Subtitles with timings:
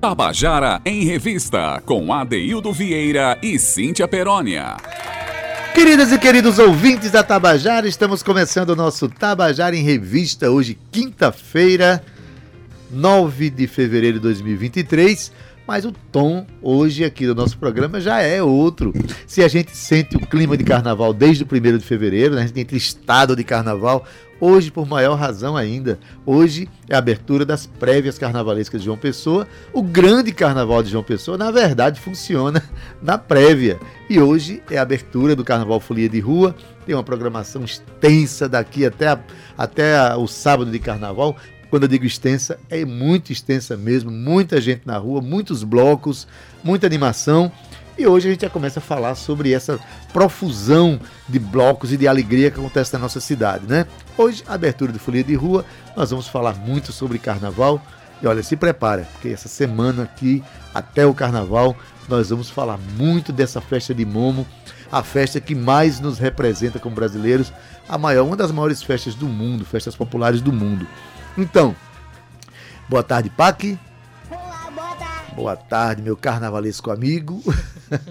[0.00, 4.76] Tabajara em Revista, com Adeildo Vieira e Cíntia Perónia.
[5.74, 12.00] Queridas e queridos ouvintes da Tabajara, estamos começando o nosso Tabajara em Revista, hoje, quinta-feira,
[12.92, 15.32] 9 de fevereiro de 2023.
[15.68, 18.90] Mas o tom hoje aqui do nosso programa já é outro.
[19.26, 22.44] Se a gente sente o clima de carnaval desde o 1 de fevereiro, né?
[22.44, 24.06] a gente entra em estado de carnaval,
[24.40, 29.48] Hoje, por maior razão ainda, hoje é a abertura das prévias carnavalescas de João Pessoa.
[29.72, 32.62] O grande carnaval de João Pessoa, na verdade, funciona
[33.02, 33.80] na prévia.
[34.08, 36.54] E hoje é a abertura do Carnaval Folia de Rua.
[36.86, 39.18] Tem uma programação extensa daqui até, a,
[39.56, 41.36] até a, o sábado de carnaval.
[41.70, 44.10] Quando eu digo extensa, é muito extensa mesmo.
[44.10, 46.26] Muita gente na rua, muitos blocos,
[46.64, 47.52] muita animação.
[47.98, 49.78] E hoje a gente já começa a falar sobre essa
[50.12, 53.86] profusão de blocos e de alegria que acontece na nossa cidade, né?
[54.16, 55.64] Hoje, abertura de Folia de Rua,
[55.96, 57.82] nós vamos falar muito sobre carnaval.
[58.22, 61.76] E olha, se prepara, porque essa semana aqui, até o carnaval,
[62.08, 64.46] nós vamos falar muito dessa festa de Momo,
[64.90, 67.52] a festa que mais nos representa como brasileiros,
[67.88, 70.86] a maior, uma das maiores festas do mundo, festas populares do mundo.
[71.38, 71.72] Então,
[72.88, 73.78] boa tarde, Pac.
[75.36, 77.40] Boa tarde, meu carnavalesco amigo.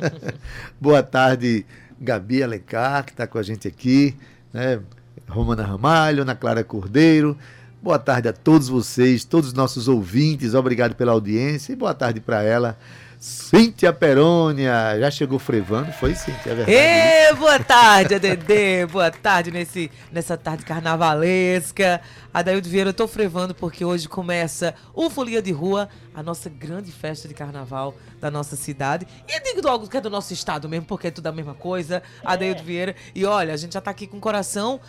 [0.80, 1.66] Boa tarde,
[2.00, 4.16] Gabi Alencar, que está com a gente aqui.
[4.54, 4.80] Né?
[5.28, 7.38] Romana Ramalho, Ana Clara Cordeiro.
[7.82, 10.56] Boa tarde a todos vocês, todos os nossos ouvintes.
[10.56, 12.78] Obrigado pela audiência e boa tarde para ela,
[13.20, 16.72] Cíntia Perônia, já chegou frevando, foi Cíntia, é verdade?
[16.72, 22.00] Ê, boa tarde, ADD, boa tarde nesse, nessa tarde carnavalesca.
[22.32, 26.92] Adaildo Vieira, eu tô frevando porque hoje começa o Folia de Rua, a nossa grande
[26.92, 29.08] festa de carnaval da nossa cidade.
[29.28, 32.04] E digo logo que é do nosso estado mesmo, porque é tudo a mesma coisa,
[32.24, 32.96] Adaildo Vieira.
[33.16, 34.80] E olha, a gente já tá aqui com o coração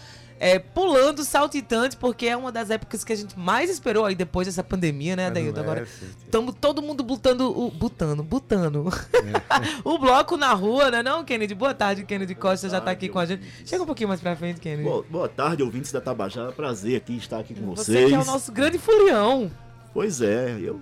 [0.41, 4.47] é, pulando saltitante, porque é uma das épocas que a gente mais esperou aí depois
[4.47, 5.59] dessa pandemia, né, Adaildo?
[5.61, 5.87] Agora
[6.25, 7.71] estamos todo mundo botando o.
[7.71, 8.89] botando, botando.
[9.15, 9.81] É.
[9.85, 11.55] o bloco na rua, né, não, Kennedy?
[11.55, 13.45] Boa tarde, Kennedy Costa já está aqui com a gente.
[13.65, 14.85] Chega um pouquinho mais pra frente, Kennedy.
[14.85, 16.53] Boa, boa tarde, ouvintes da Tabajara.
[16.53, 17.87] Prazer aqui estar aqui com vocês.
[17.87, 19.51] Você que é o nosso grande furião.
[19.93, 20.81] Pois é, eu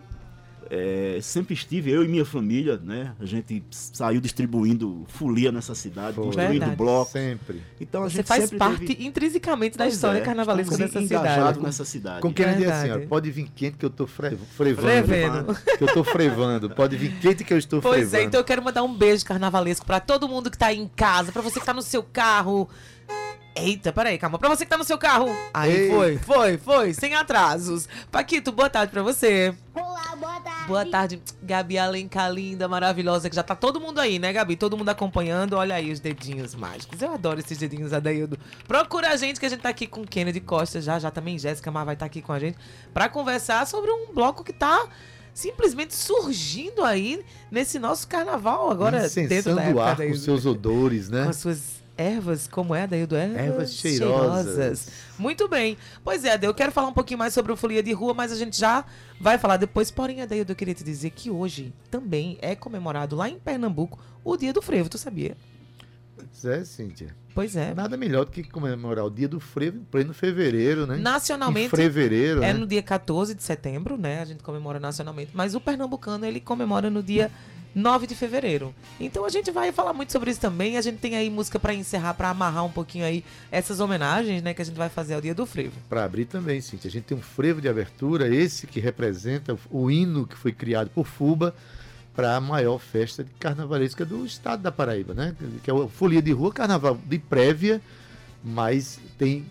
[0.70, 3.14] é, sempre estive, eu e minha família, né?
[3.20, 6.24] A gente saiu distribuindo folia nessa cidade, Foi.
[6.24, 6.76] construindo Verdade.
[6.76, 7.10] bloco.
[7.10, 7.62] Sempre.
[7.80, 9.06] Então a Você gente faz parte teve...
[9.06, 11.60] intrinsecamente da pois história é, carnavalesca dessa cidade.
[11.60, 12.20] nessa cidade.
[12.20, 14.36] Com quem diz assim, ó, pode vir quente que eu tô fre...
[14.56, 14.86] frevando.
[14.86, 15.54] Frevendo.
[15.78, 16.70] Que eu tô frevando.
[16.70, 18.10] Pode vir quente que eu estou pois frevando.
[18.10, 20.78] Pois é, então eu quero mandar um beijo carnavalesco para todo mundo que tá aí
[20.78, 22.68] em casa, para você que tá no seu carro,
[23.56, 24.38] Eita, peraí, calma.
[24.38, 25.34] Pra você que tá no seu carro.
[25.52, 25.90] Aí Ei.
[25.90, 27.88] foi, foi, foi, sem atrasos.
[28.12, 29.54] Paquito, boa tarde pra você.
[29.74, 30.66] Olá, boa tarde.
[30.68, 34.56] Boa tarde, Gabi Alencar, linda, maravilhosa, que já tá todo mundo aí, né, Gabi?
[34.56, 35.54] Todo mundo acompanhando.
[35.54, 37.00] Olha aí os dedinhos mágicos.
[37.00, 38.38] Eu adoro esses dedinhos, Adaildo.
[38.68, 41.70] Procura a gente, que a gente tá aqui com Kennedy Costa já, já também Jéssica
[41.70, 42.58] Mar vai estar tá aqui com a gente
[42.92, 44.86] pra conversar sobre um bloco que tá
[45.32, 51.24] simplesmente surgindo aí nesse nosso carnaval agora dentro da época ar com seus odores, né?
[51.24, 53.16] Com as suas Ervas, como é, Adaildo?
[53.16, 54.44] Ervas, ervas cheirosas.
[54.44, 54.88] cheirosas.
[55.18, 55.78] Muito bem.
[56.04, 58.36] Pois é, eu quero falar um pouquinho mais sobre o Folia de Rua, mas a
[58.36, 58.84] gente já
[59.20, 59.90] vai falar depois.
[59.90, 64.36] Porém, Adaildo, eu queria te dizer que hoje também é comemorado lá em Pernambuco o
[64.36, 65.36] Dia do Frevo, tu sabia?
[66.16, 67.14] Pois é, Cíntia.
[67.34, 67.74] Pois é.
[67.74, 70.96] Nada melhor do que comemorar o dia do frevo em pleno fevereiro, né?
[70.96, 71.74] Nacionalmente.
[71.74, 72.58] Em fevereiro, É né?
[72.58, 74.22] no dia 14 de setembro, né?
[74.22, 75.32] A gente comemora nacionalmente.
[75.34, 77.30] Mas o pernambucano, ele comemora no dia
[77.74, 78.74] 9 de fevereiro.
[78.98, 80.78] Então a gente vai falar muito sobre isso também.
[80.78, 83.22] A gente tem aí música para encerrar, para amarrar um pouquinho aí
[83.52, 85.74] essas homenagens, né, que a gente vai fazer ao dia do frevo.
[85.90, 86.88] Para abrir também, Cintia.
[86.88, 90.88] A gente tem um frevo de abertura, esse que representa o hino que foi criado
[90.88, 91.54] por Fuba
[92.16, 95.36] para a maior festa de carnavalesca do estado da Paraíba, né?
[95.62, 97.80] Que é o Folia de Rua, carnaval de prévia,
[98.42, 99.44] mas tem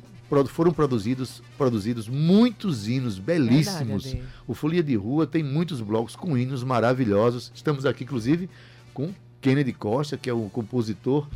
[0.49, 4.05] foram produzidos, produzidos muitos hinos belíssimos.
[4.05, 7.51] Verdade, o Folia de Rua tem muitos blocos com hinos maravilhosos.
[7.53, 8.49] Estamos aqui, inclusive,
[8.91, 11.27] com Kennedy Costa, que é o compositor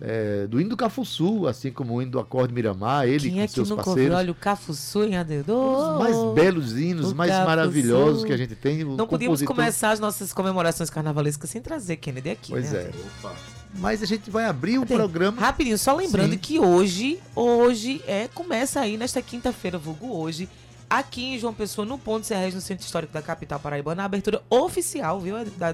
[0.00, 3.40] é, do hino do Cafuçu, assim como o hino do Acorde Miramar, ele Quem com
[3.40, 4.02] é seus que parceiros.
[4.02, 4.16] Ouviu?
[4.16, 5.54] Olha o Cafuçu em Adedo.
[5.54, 7.48] Os mais belos hinos, mais Cafuçu.
[7.48, 8.82] maravilhosos que a gente tem.
[8.82, 12.80] Não podíamos começar as nossas comemorações carnavalescas sem trazer Kennedy aqui, pois né?
[12.80, 12.90] é.
[13.18, 13.34] Opa.
[13.78, 15.40] Mas a gente vai abrir o programa.
[15.40, 16.38] Rapidinho, só lembrando Sim.
[16.38, 20.48] que hoje, hoje é começa aí nesta quinta-feira, vulgo hoje,
[20.90, 24.42] aqui em João Pessoa, no Ponto Serrés, no Centro Histórico da capital paraibana, a abertura
[24.50, 25.72] oficial, viu, da,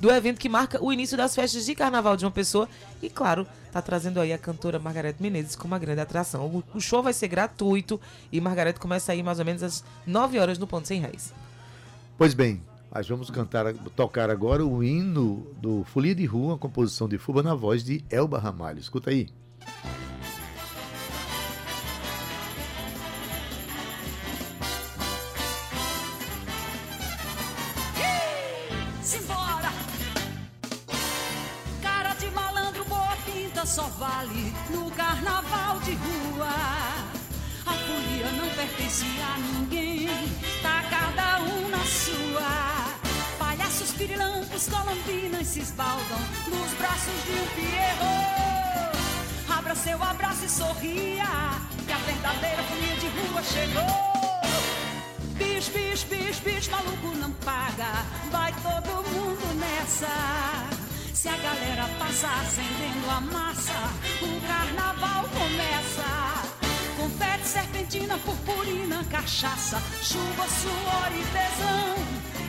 [0.00, 2.68] do, evento que marca o início das festas de carnaval de João Pessoa.
[3.00, 6.64] E, claro, tá trazendo aí a cantora Margarete Menezes como uma grande atração.
[6.74, 8.00] O, show vai ser gratuito
[8.32, 11.32] e Margarete começa aí mais ou menos às 9 horas no Ponto Sem Réis.
[12.18, 12.60] Pois bem,
[12.92, 17.40] nós vamos cantar, tocar agora o hino do Folia de Rua, a composição de Fuba
[17.40, 18.80] na voz de Elba Ramalho.
[18.80, 19.28] Escuta aí.
[19.62, 19.99] só
[62.28, 63.72] acendendo a massa,
[64.20, 66.50] o carnaval começa.
[66.96, 71.94] Confete, serpentina, purpurina, cachaça, chuva, suor e tesão.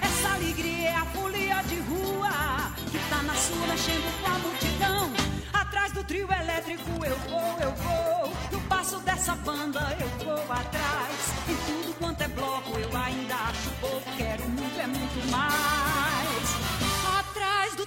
[0.02, 5.12] Essa alegria é a folia de rua que tá na sua mexendo com a multidão.
[5.54, 8.34] Atrás do trio elétrico eu vou, eu vou.
[8.52, 11.34] No passo dessa banda eu vou atrás.
[11.48, 14.12] E tudo quanto é bloco eu ainda acho pouco.
[14.18, 15.91] Quero muito, é muito mais.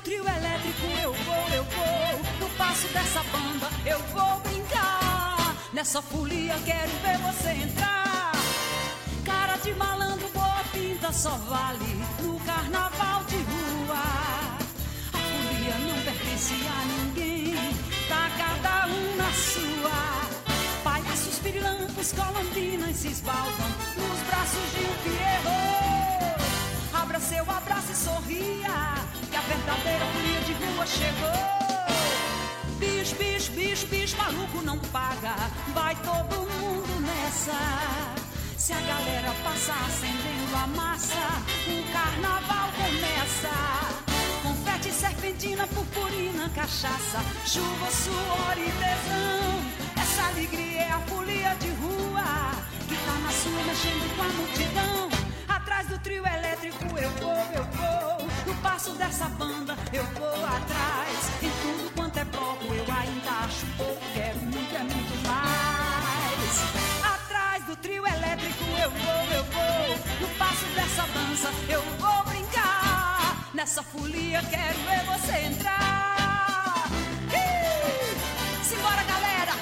[0.04, 2.38] Trio elétrico eu vou, eu vou.
[2.38, 5.56] No passo dessa banda eu vou brincar.
[5.72, 8.32] Nessa folia quero ver você entrar.
[9.24, 14.02] Cara de malandro, boa pinta só vale no carnaval de rua.
[15.14, 17.54] A folia não pertence a ninguém,
[18.06, 20.82] tá cada um na sua.
[20.84, 26.03] Palhaços, pirilampos, colombinas se esbaldam nos braços de um pierrot.
[27.14, 28.94] Abra seu abraço e sorria,
[29.30, 31.30] que a verdadeira folia de rua chegou.
[32.80, 35.36] Bicho, bicho, bicho, bicho, maluco não paga,
[35.72, 37.54] vai todo mundo nessa.
[38.58, 41.14] Se a galera passar acendendo a massa,
[41.68, 43.54] o carnaval começa.
[44.42, 50.02] Confete, serpentina, purpurina, cachaça, chuva, suor e tesão.
[50.02, 52.50] Essa alegria é a folia de rua,
[52.88, 55.23] que tá na sua mexendo com a multidão.
[55.74, 58.28] Atrás do trio elétrico eu vou, eu vou.
[58.46, 61.42] No passo dessa banda eu vou atrás.
[61.42, 64.00] Em tudo quanto é bloco eu ainda acho pouco.
[64.14, 67.14] Quero muito, é muito mais.
[67.14, 69.98] Atrás do trio elétrico eu vou, eu vou.
[70.20, 73.50] No passo dessa dança eu vou brincar.
[73.52, 76.86] Nessa folia quero ver você entrar.
[78.62, 79.52] Simbora, galera!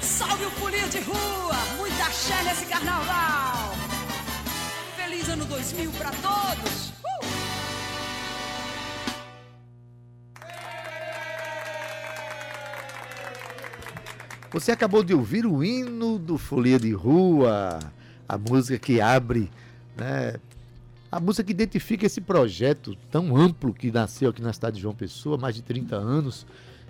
[0.00, 1.56] Salve o folia de rua!
[1.76, 3.74] Muita axé nesse carnaval!
[5.30, 6.90] ano 2000 para todos!
[6.90, 7.20] Uh!
[14.52, 17.78] Você acabou de ouvir o hino do Folia de Rua,
[18.28, 19.48] a música que abre,
[19.96, 20.34] né?
[21.12, 24.94] A música que identifica esse projeto tão amplo que nasceu aqui na cidade de João
[24.94, 26.46] Pessoa, mais de 30 anos,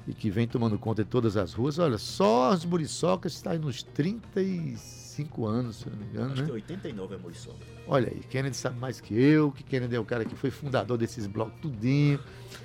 [0.08, 1.78] e que vem tomando conta de todas as ruas.
[1.78, 6.32] Olha, só as muriçocas está nos 36 85 anos, se não me engano.
[6.32, 6.46] Acho né?
[6.46, 7.58] que 89 é Muriçoca.
[7.86, 10.96] Olha aí, Kennedy sabe mais que eu, que Kennedy é o cara que foi fundador
[10.96, 12.20] desses blocos tudinho,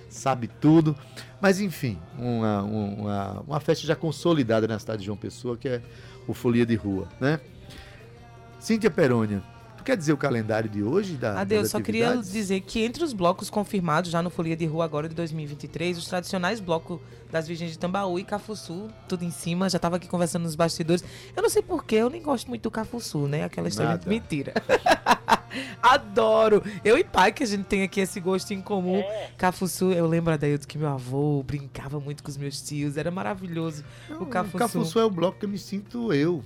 [0.09, 0.95] sabe tudo.
[1.41, 5.81] Mas enfim, uma, uma, uma festa já consolidada na cidade de João Pessoa, que é
[6.27, 7.39] o Folia de Rua, né?
[8.59, 9.43] Cíntia Perônia,
[9.85, 11.15] quer dizer o calendário de hoje?
[11.15, 14.83] Da, Adeus, só queria dizer que entre os blocos confirmados já no Folia de Rua
[14.83, 16.99] agora de 2023, os tradicionais blocos
[17.31, 21.03] das Virgens de Tambaú e Cafuçu, tudo em cima, já tava aqui conversando nos bastidores.
[21.35, 23.43] Eu não sei porquê, eu nem gosto muito do Cafuçu, né?
[23.43, 24.03] Aquela história Nada.
[24.03, 24.53] de mentira.
[25.81, 26.63] Adoro!
[26.83, 29.03] Eu e pai, que a gente tem aqui esse gosto em comum.
[29.37, 33.83] Cafuçu, eu lembro, Adaildo, que meu avô brincava muito com os meus tios, era maravilhoso
[34.09, 34.57] o O Cafuçu.
[34.57, 36.43] Cafuçu é o bloco que eu me sinto eu.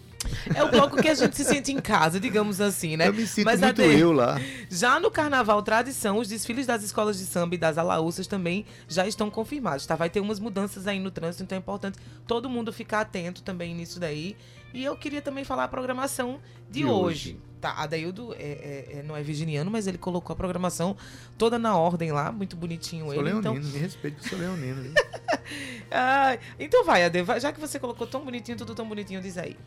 [0.54, 3.08] É o bloco que a gente se sente em casa, digamos assim, né?
[3.08, 4.38] Eu me sinto Mas, muito Ade, eu lá.
[4.70, 9.08] Já no Carnaval Tradição, os desfiles das escolas de samba e das alaúças também já
[9.08, 9.96] estão confirmados, tá?
[9.96, 11.98] Vai ter umas mudanças aí no trânsito, então é importante
[12.28, 14.36] todo mundo ficar atento também nisso daí.
[14.74, 17.30] E eu queria também falar a programação de, De hoje.
[17.32, 17.40] hoje.
[17.60, 20.96] Tá, Adaildo é, é- é- não é virginiano, mas ele colocou a programação
[21.38, 23.24] toda na ordem lá, muito bonitinho Sou ele.
[23.24, 24.94] leonino, Então, me respeito que sou leonino.
[25.92, 29.58] Ai, então vai, Ade, já que você colocou tão bonitinho, tudo tão bonitinho, diz aí.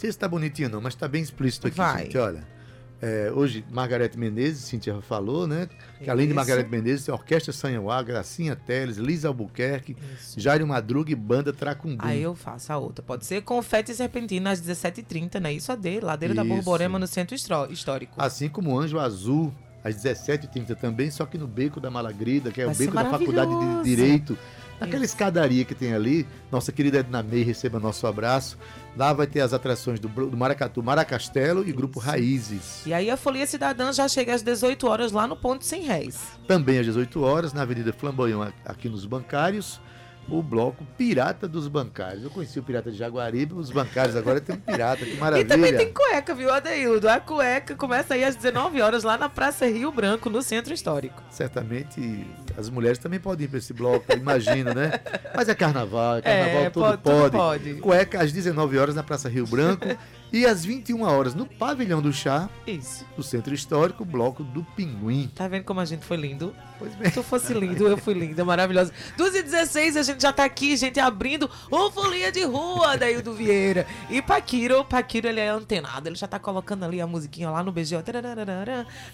[0.00, 2.04] Sei se está bonitinho não, mas está bem explícito aqui, Vai.
[2.04, 2.60] Cíntia, olha.
[3.02, 5.68] É, hoje, Margarete Menezes, Cíntia já falou, né?
[6.02, 6.36] Que além de Isso.
[6.36, 10.38] Margarete Menezes, tem Orquestra Sanhauá, Gracinha Teles, Lisa Albuquerque, Isso.
[10.38, 11.96] Jairo Madruga e Banda Tracumbum.
[12.00, 13.02] Aí eu faço a outra.
[13.02, 15.52] Pode ser Confete Serpentina às 17h30, né?
[15.52, 16.54] Isso a D, Ladeira da Isso.
[16.54, 18.14] Borborema, no Centro Histórico.
[18.18, 19.52] Assim como Anjo Azul,
[19.82, 23.10] às 17h30 também, só que no Beco da Malagrida, que é Vai o beco da
[23.10, 23.84] Faculdade de.
[23.84, 24.36] Direito.
[24.80, 28.56] Naquela escadaria que tem ali, nossa querida Edna May receba nosso abraço.
[28.96, 32.84] Lá vai ter as atrações do, do Maracatu, Maracastelo e Grupo Raízes.
[32.86, 36.18] E aí a Folia Cidadã já chega às 18 horas lá no Ponto Sem Réis.
[36.48, 39.80] Também às 18 horas, na Avenida Flamboyant, aqui nos Bancários.
[40.28, 42.22] O bloco Pirata dos Bancários.
[42.22, 45.44] Eu conheci o Pirata de Jaguaribe, os bancários agora tem um pirata, que maravilha.
[45.44, 47.08] E também tem cueca, viu, Adeildo?
[47.08, 51.20] A cueca começa aí às 19 horas lá na Praça Rio Branco, no Centro Histórico.
[51.30, 52.24] Certamente
[52.56, 54.92] as mulheres também podem ir para esse bloco, imagino, né?
[55.34, 57.20] Mas é carnaval, é carnaval, É, tudo, pode- pode.
[57.20, 57.74] tudo pode.
[57.74, 59.86] Cueca às 19 horas na Praça Rio Branco
[60.32, 63.04] e às 21 horas no Pavilhão do Chá, Isso.
[63.16, 65.30] no Centro Histórico, bloco do Pinguim.
[65.34, 66.54] Tá vendo como a gente foi lindo?
[66.78, 67.08] Pois bem.
[67.08, 68.92] Se tu fosse lindo, eu fui linda, maravilhosa.
[69.16, 73.34] 12 e 16 a gente já tá aqui, gente, abrindo o Folia de Rua, Daildo
[73.34, 73.86] Vieira.
[74.08, 77.70] E Paquiro, Paquiro, ele é antenado, ele já tá colocando ali a musiquinha lá no
[77.70, 77.96] BG.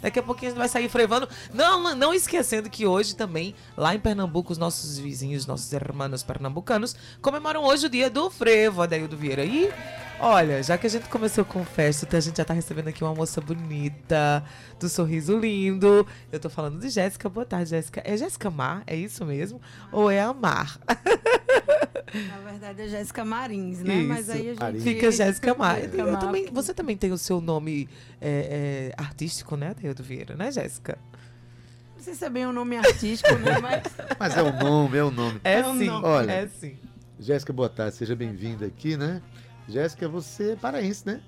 [0.00, 1.28] Daqui a pouquinho a gente vai sair frevando.
[1.52, 6.94] Não, não esquecendo que hoje também, lá em Pernambuco, os nossos vizinhos, nossos hermanos pernambucanos,
[7.20, 9.44] comemoram hoje o dia do frevo, Adaildo Vieira.
[9.44, 9.72] E
[10.18, 13.14] Olha, já que a gente começou com festa, a gente já tá recebendo aqui uma
[13.14, 14.42] moça bonita,
[14.80, 16.06] do sorriso lindo.
[16.32, 17.28] Eu tô falando de Jéssica.
[17.28, 18.02] Boa tarde, Jéssica.
[18.02, 18.82] É Jéssica Mar?
[18.86, 19.60] É isso mesmo?
[19.92, 20.78] Ou é a Mar?
[22.14, 23.94] Na verdade é Jéssica Marins, né?
[23.96, 24.08] Isso.
[24.08, 24.82] Mas aí a gente.
[24.82, 25.78] Fica Jéssica Mar.
[25.94, 27.86] Eu Mar, também, você também tem o seu nome
[28.18, 30.96] é, é, artístico, né, Adeildo Vieira, né, Jéssica?
[31.94, 33.58] Não sei se é bem um nome artístico, né?
[33.60, 33.82] Mas
[34.18, 35.40] Mas é o nome, é o nome.
[35.44, 35.86] É, É um sim.
[35.86, 36.06] nome.
[36.06, 36.32] Olha.
[36.32, 36.76] É sim.
[37.18, 39.20] Jéssica, boa tarde, seja bem-vinda aqui, né?
[39.68, 41.20] Jéssica, você é paraense, né?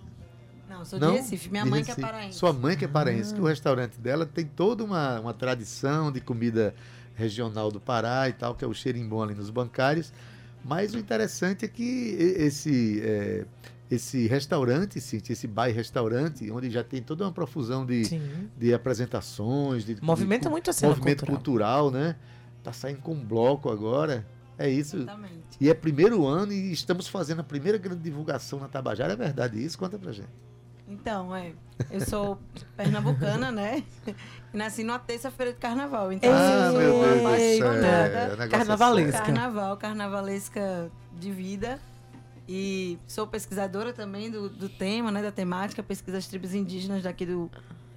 [0.69, 1.13] não, sou Não?
[1.13, 1.49] de Recife.
[1.51, 2.07] Minha De mãe que Recife.
[2.07, 2.39] é paraense.
[2.39, 3.35] Sua mãe que é paraense, Ah.
[3.37, 6.75] que o restaurante dela tem toda uma, uma tradição de comida
[7.15, 10.13] regional do Pará e tal, que é o xerimbom ali nos bancários.
[10.65, 11.83] Mas o interessante é que
[12.39, 13.45] esse, é,
[13.91, 18.21] esse restaurante, Cintia, esse bairro restaurante, onde já tem toda uma profusão de, Sim.
[18.57, 21.85] de apresentações, de Movimenta de, muito a cena movimento cultural.
[21.89, 22.09] cultural.
[22.09, 22.17] né?
[22.63, 24.25] Tá saindo com um bloco agora.
[24.59, 24.97] É isso.
[24.97, 25.35] Exatamente.
[25.61, 29.13] E é primeiro ano e estamos fazendo a primeira grande divulgação na Tabajara.
[29.13, 29.79] É verdade isso?
[29.79, 30.29] Conta pra gente.
[30.89, 31.53] Então, é.
[31.91, 32.39] Eu sou
[32.77, 33.85] pernambucana, né?
[34.53, 36.11] Nasci numa terça-feira de carnaval.
[36.13, 38.09] Então, Ah, eu sou apaixonada.
[38.29, 39.21] negócio é Carnavalesca.
[39.23, 41.79] Carnaval, carnavalesca de vida.
[42.49, 45.23] E sou pesquisadora também do, do tema, né?
[45.23, 47.51] Da temática, pesquisa das tribos indígenas daqui do,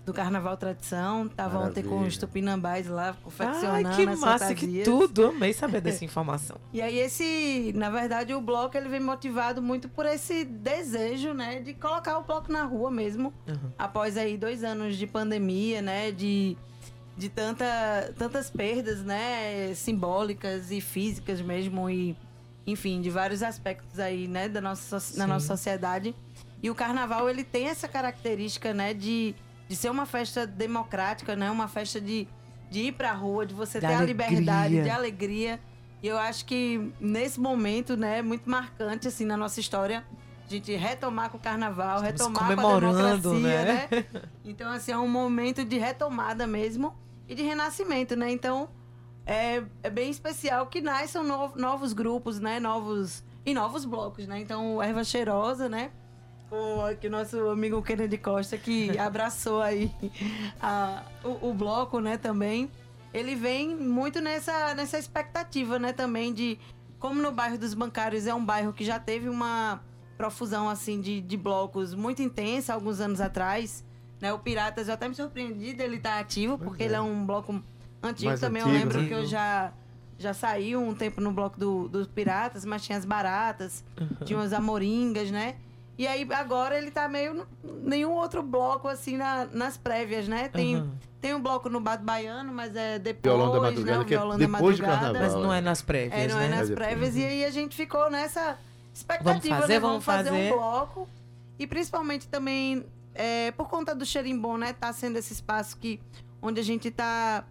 [0.06, 1.28] do Carnaval Tradição.
[1.28, 5.28] Tava ontem com os tupinambás lá, confeccionando Ai, que as massa, que tudo.
[5.28, 6.58] Amei saber dessa informação.
[6.74, 11.60] E aí esse, na verdade, o bloco ele vem motivado muito por esse desejo, né,
[11.60, 13.34] de colocar o bloco na rua mesmo.
[13.48, 13.72] Uhum.
[13.78, 16.58] Após aí dois anos de pandemia, né, de,
[17.16, 22.18] de tanta, tantas perdas, né, simbólicas e físicas mesmo e,
[22.66, 26.16] enfim, de vários aspectos aí, né, da nossa, na nossa sociedade.
[26.64, 29.36] E o carnaval ele tem essa característica, né, de,
[29.72, 32.28] de ser uma festa democrática, né, uma festa de,
[32.70, 34.84] de ir pra rua, de você De ter a liberdade, alegria.
[34.84, 35.60] de alegria.
[36.04, 40.04] E eu acho que nesse momento, né, é muito marcante assim na nossa história,
[40.46, 43.88] a gente retomar com o carnaval, Estamos retomar com a democracia, né?
[43.90, 44.06] né?
[44.44, 46.94] Então assim, é um momento de retomada mesmo
[47.26, 48.30] e de renascimento, né?
[48.30, 48.68] Então,
[49.26, 52.60] é, é bem especial que nasçam no- novos grupos, né?
[52.60, 54.38] Novos e novos blocos, né?
[54.42, 55.92] Então, Erva Cheirosa, né?
[56.90, 59.90] Aqui o nosso amigo Kennedy Costa, que abraçou aí
[60.62, 62.70] a- o, o bloco, né, também.
[63.14, 66.60] Ele vem muito nessa, nessa expectativa, né, também de...
[67.00, 69.82] Como no bairro dos bancários é um bairro que já teve uma
[70.18, 73.84] profusão, assim, de, de blocos muito intensa alguns anos atrás,
[74.22, 74.32] né?
[74.32, 76.86] O Piratas, eu até me surpreendi dele estar ativo, Pois porque é.
[76.86, 77.60] ele é um bloco
[78.04, 78.62] antigo Mais também.
[78.62, 79.08] antigo, eu lembro né?
[79.08, 79.74] que eu já,
[80.20, 83.84] já saí um tempo no bloco do- dos Piratas, mas tinha as baratas,
[84.24, 85.56] tinha as amoringas, né?
[86.02, 87.48] E aí agora ele tá meio no-
[87.84, 90.48] nenhum outro bloco assim na- nas prévias, né?
[90.50, 90.90] Tem, Uhum.
[91.22, 93.70] tem um bloco no Bado Baiano, mas é depois, Violão da né?
[93.70, 95.00] Madrugada, que é da depois de madrugada.
[95.14, 95.22] carnaval.
[95.22, 96.56] Mas não é nas prévias, É, não é né?
[96.58, 97.16] nas É prévias.
[97.16, 98.58] E aí a gente ficou nessa
[98.92, 99.80] expectativa, Vamos fazer, né?
[99.80, 100.32] vamos fazer.
[100.32, 101.08] um bloco.
[101.60, 104.74] E principalmente também é, por conta do Xerimbom, né?
[104.74, 106.00] Tá sendo esse espaço que,
[106.42, 107.46] onde a gente tá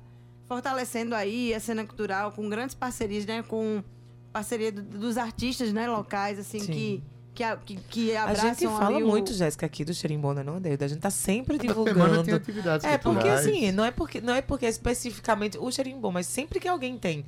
[0.48, 3.44] fortalecendo aí a cena cultural com grandes parcerias, né?
[3.46, 3.84] Com
[4.32, 5.88] parceria do- dos artistas, né?
[5.88, 6.72] Locais, assim, Sim.
[6.72, 7.02] que,
[7.40, 10.44] que, a- que, que A abraçam gente fala ali o- muito, Jéssica, aqui do Xerimbona,
[10.44, 10.76] não, Deus?
[10.82, 12.36] A gente tá sempre Toda semana tem divulgando.
[12.36, 13.46] atividades É, porque culturais.
[13.46, 17.24] assim, não é porque, não é porque especificamente o xerimbom, mas sempre que alguém tem,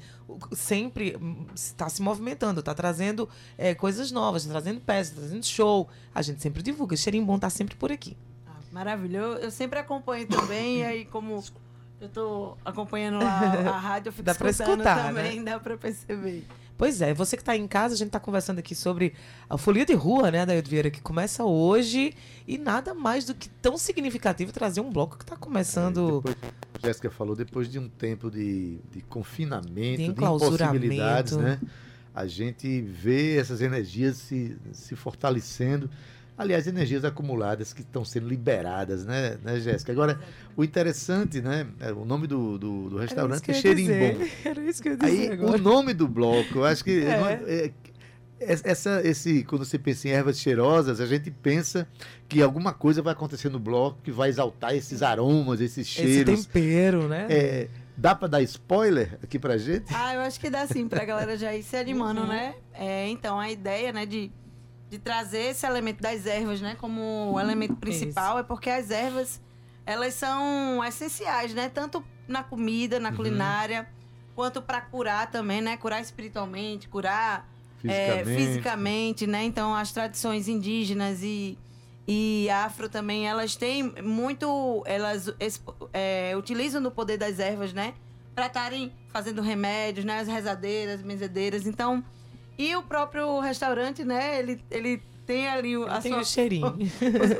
[0.52, 1.16] sempre
[1.54, 3.26] está se movimentando, está trazendo
[3.56, 6.94] é, coisas novas, tá trazendo peças, tá trazendo show, a gente sempre divulga.
[6.94, 8.14] Xerimbom tá sempre por aqui.
[8.46, 9.16] Ah, Maravilha.
[9.18, 11.42] Eu, eu sempre acompanho também, e aí como
[12.00, 13.40] eu tô acompanhando lá
[13.74, 16.44] a rádio, eu fico Dá pra escutando escutar, também, dá pra perceber.
[16.76, 19.14] Pois é, você que está em casa, a gente está conversando aqui sobre
[19.48, 22.14] a folia de rua, né, Daíldo Vieira, que começa hoje
[22.46, 26.22] e nada mais do que tão significativo trazer um bloco que está começando.
[26.74, 31.60] A Jéssica falou, depois de um tempo de, de confinamento, De de, impossibilidades, né?
[32.14, 35.88] A gente vê essas energias se, se fortalecendo.
[36.42, 39.92] Aliás, energias acumuladas que estão sendo liberadas, né, né Jéssica?
[39.92, 40.20] Agora,
[40.56, 41.66] o interessante, né?
[41.80, 44.24] é, O nome do, do, do restaurante é Xerimbom.
[44.44, 45.56] Era isso que eu ia dizer Aí, agora.
[45.56, 47.00] o nome do bloco, eu acho que.
[47.04, 47.16] É.
[47.18, 47.72] não é- é-
[48.64, 51.86] essa, esse, quando você pensa em ervas cheirosas, a gente pensa
[52.28, 56.44] que alguma coisa vai acontecer no bloco que vai exaltar esses aromas, esses Esse cheiros.
[56.46, 57.28] tempero, né?
[57.30, 59.94] É, dá para dar spoiler aqui pra gente?
[59.94, 62.26] Ah, eu acho que dá sim, pra galera já ir se animando, Uhum.
[62.26, 62.56] né?
[62.74, 64.28] É, então, a ideia, né, de,
[64.92, 69.40] de trazer esse elemento das ervas, né, como o elemento principal, é porque as ervas,
[69.86, 71.70] elas são essenciais, né?
[71.70, 73.88] Tanto na comida, na culinária,
[74.34, 75.78] quanto pra curar também, né?
[75.78, 77.48] Curar espiritualmente, curar
[77.82, 78.46] é, Fisicamente.
[78.46, 79.44] fisicamente, né?
[79.44, 81.58] Então, as tradições indígenas e,
[82.06, 84.82] e afro também, elas têm muito...
[84.84, 85.32] Elas
[85.90, 87.94] é, utilizam do poder das ervas, né?
[88.34, 90.20] Para estarem fazendo remédios, né?
[90.20, 91.66] As rezadeiras, benzedeiras.
[91.66, 92.04] Então,
[92.62, 94.38] e o próprio restaurante, né?
[94.38, 96.66] Ele, ele tem ali o, a Tem sua, o cheirinho.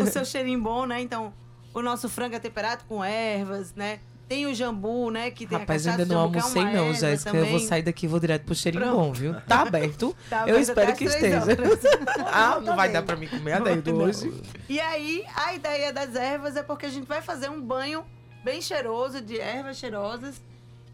[0.01, 1.01] o, o seu cheirinho bom, né?
[1.01, 1.33] Então,
[1.73, 4.01] o nosso frango é temperado com ervas, né?
[4.29, 5.31] Tem o jambu, né?
[5.31, 7.37] Que tem Rapaz, a ainda cachaça não é almocei não, Jéssica.
[7.37, 8.97] Eu vou sair daqui e vou direto pro cheirinho Pronto.
[8.97, 9.35] bom, viu?
[9.43, 10.17] Tá aberto.
[10.29, 11.43] Tá eu espero até que esteja.
[12.33, 12.93] ah, não vai Também.
[12.93, 14.33] dar pra mim comer a Daildo hoje.
[14.69, 18.05] E aí, a ideia das ervas é porque a gente vai fazer um banho
[18.43, 20.41] bem cheiroso de ervas cheirosas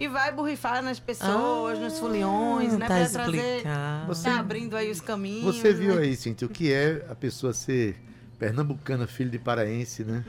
[0.00, 2.86] e vai borrifar nas pessoas, nos foliões, né?
[2.86, 3.36] tá pra trazer.
[3.56, 4.06] explicado.
[4.06, 5.56] Você- Tá abrindo aí os caminhos.
[5.56, 6.02] Você viu né?
[6.02, 7.96] aí, Cintia, o que é a pessoa ser
[8.38, 10.24] pernambucana, filho de paraense, né?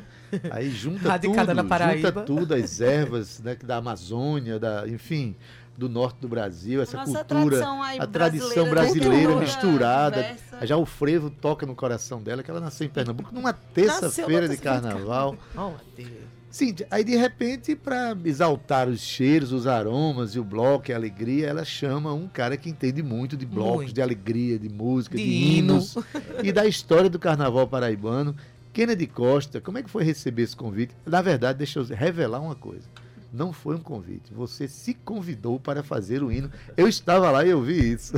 [0.51, 2.07] Aí junta Radicada tudo, na Paraíba.
[2.09, 5.35] junta tudo, as ervas né, da Amazônia, da, enfim,
[5.77, 7.25] do norte do Brasil, essa Nossa cultura,
[7.57, 10.21] tradição aí a tradição brasileira, toda misturada.
[10.23, 10.65] diversa.
[10.67, 14.57] Já o frevo toca no coração dela, que ela nasceu em Pernambuco numa terça-feira de
[14.57, 15.37] carnaval.
[15.55, 16.09] Oh, Deus.
[16.51, 20.97] Sim, aí de repente, para exaltar os cheiros, os aromas e o bloco e a
[20.97, 23.93] alegria, ela chama um cara que entende muito de blocos, Muito.
[23.93, 25.73] de alegria, de música, de, De hino.
[25.75, 25.95] hinos
[26.43, 28.35] e da história do carnaval paraibano.
[28.73, 30.95] Kennedy Costa, como é que foi receber esse convite?
[31.05, 32.83] Na verdade, deixa eu revelar uma coisa.
[33.31, 34.33] Não foi um convite.
[34.33, 36.49] Você se convidou para fazer o hino.
[36.75, 38.13] Eu estava lá e eu vi isso.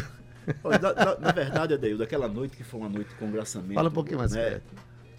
[0.63, 3.73] Na, na- na verdade, Adeildo, aquela noite que foi uma noite de congraçamento.
[3.73, 4.63] Fala um pouquinho mais né, perto.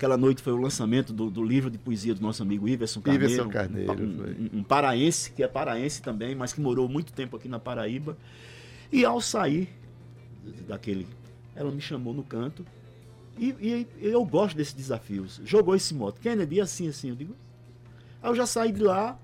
[0.03, 3.33] Aquela noite foi o lançamento do, do livro de poesia do nosso amigo Iverson Carneiro.
[3.35, 7.37] Iverson Carneiro, um, um- um paraense, que é paraense também, mas que morou muito tempo
[7.37, 8.19] aqui na Paraíba.
[8.91, 9.69] E ao sair
[10.67, 11.07] daquele.
[11.55, 12.67] Ela me chamou no canto.
[13.39, 15.41] E, e eu gosto desses desafios.
[15.45, 16.19] Jogou esse moto.
[16.21, 17.11] Kennedy, assim, assim.
[17.11, 17.37] Eu digo.
[18.21, 19.17] Aí eu já saí de lá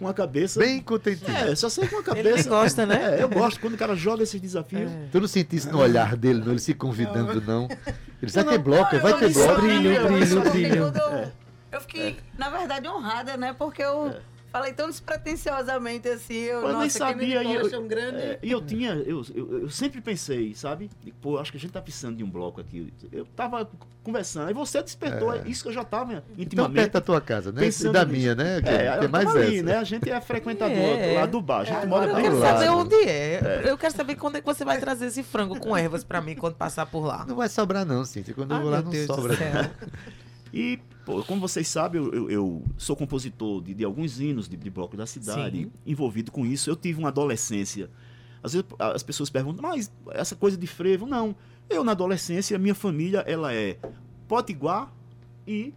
[0.00, 0.58] com a cabeça.
[0.58, 1.36] Bem contentinho.
[1.36, 2.48] É, só saí com a Ele cabeça.
[2.48, 3.18] gosta, né?
[3.18, 4.90] É, eu gosto quando o cara joga esses desafios.
[4.90, 5.06] É.
[5.12, 7.68] Tu não sentisse no olhar dele, não, ele se convidando, não.
[8.22, 9.60] Ele vai ter bloco, vai ter bloco.
[9.60, 10.92] Brilho, brilho, brilho.
[11.70, 13.54] eu fiquei, na verdade, honrada, né?
[13.56, 14.14] Porque eu
[14.52, 16.34] falei tão despretensiosamente assim.
[16.34, 18.16] Eu, Eu nem nossa, sabia, Kennedy e eu- é um grande.
[18.22, 20.90] É, eu tinha, eu, eu, eu sempre pensei, sabe?
[21.04, 22.92] E, Pô, acho que a gente tá precisando de um bloco aqui.
[23.12, 23.68] Eu tava
[24.02, 25.42] conversando, aí você despertou É.
[25.46, 26.90] isso que eu já tava Então perto intimamente.
[26.90, 27.60] da tua casa, né?
[27.62, 28.60] E pensando da minha, né?
[28.62, 29.62] Que, é, que é eu mais ali, essa.
[29.66, 29.76] né?
[29.76, 31.14] A gente é frequentador É.
[31.20, 31.60] lá do bar.
[31.60, 33.62] A gente É, mora Eu quero saber onde é.
[33.66, 36.34] Eu quero saber quando é que você vai trazer esse frango com ervas pra mim
[36.34, 37.24] quando passar por lá.
[37.28, 38.32] Não vai sobrar não, Cíntia.
[38.34, 39.52] Quando eu Ai, vou lá não Deus do sobra céu.
[39.52, 39.70] não.
[40.52, 44.56] E, pô, como vocês sabem, eu, eu- eu sou compositor de, de alguns hinos de,
[44.56, 45.72] de bloco da cidade, Sim.
[45.86, 46.68] envolvido com isso.
[46.70, 47.90] Eu tive uma adolescência.
[48.42, 51.06] Às vezes as pessoas perguntam, mas essa coisa de frevo?
[51.06, 51.34] Não.
[51.68, 53.78] Eu, na adolescência, minha família, ela é
[54.26, 54.92] potiguar
[55.46, 55.72] e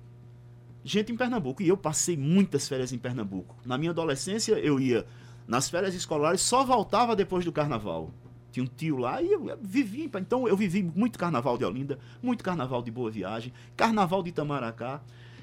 [0.84, 1.62] gente em Pernambuco.
[1.62, 3.56] E eu passei muitas férias em Pernambuco.
[3.66, 5.06] Na minha adolescência, eu ia
[5.48, 8.12] nas férias escolares, só voltava depois do carnaval.
[8.54, 10.10] Tinha um tio lá e eu vivi.
[10.16, 15.02] Então eu vivi muito carnaval de Olinda, muito carnaval de Boa Viagem, carnaval de Itamaracá.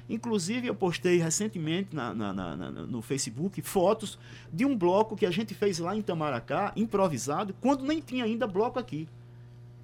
[0.09, 4.17] Inclusive, eu postei recentemente na- na- na- na- no Facebook fotos
[4.51, 8.47] de um bloco que a gente fez lá em Itamaracá, improvisado, quando nem tinha ainda
[8.47, 9.07] bloco aqui.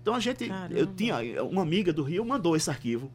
[0.02, 0.48] Então a gente.
[0.48, 0.74] Caramba.
[0.80, 1.44] Eu tinha.
[1.44, 3.12] Uma amiga do Rio mandou esse arquivo.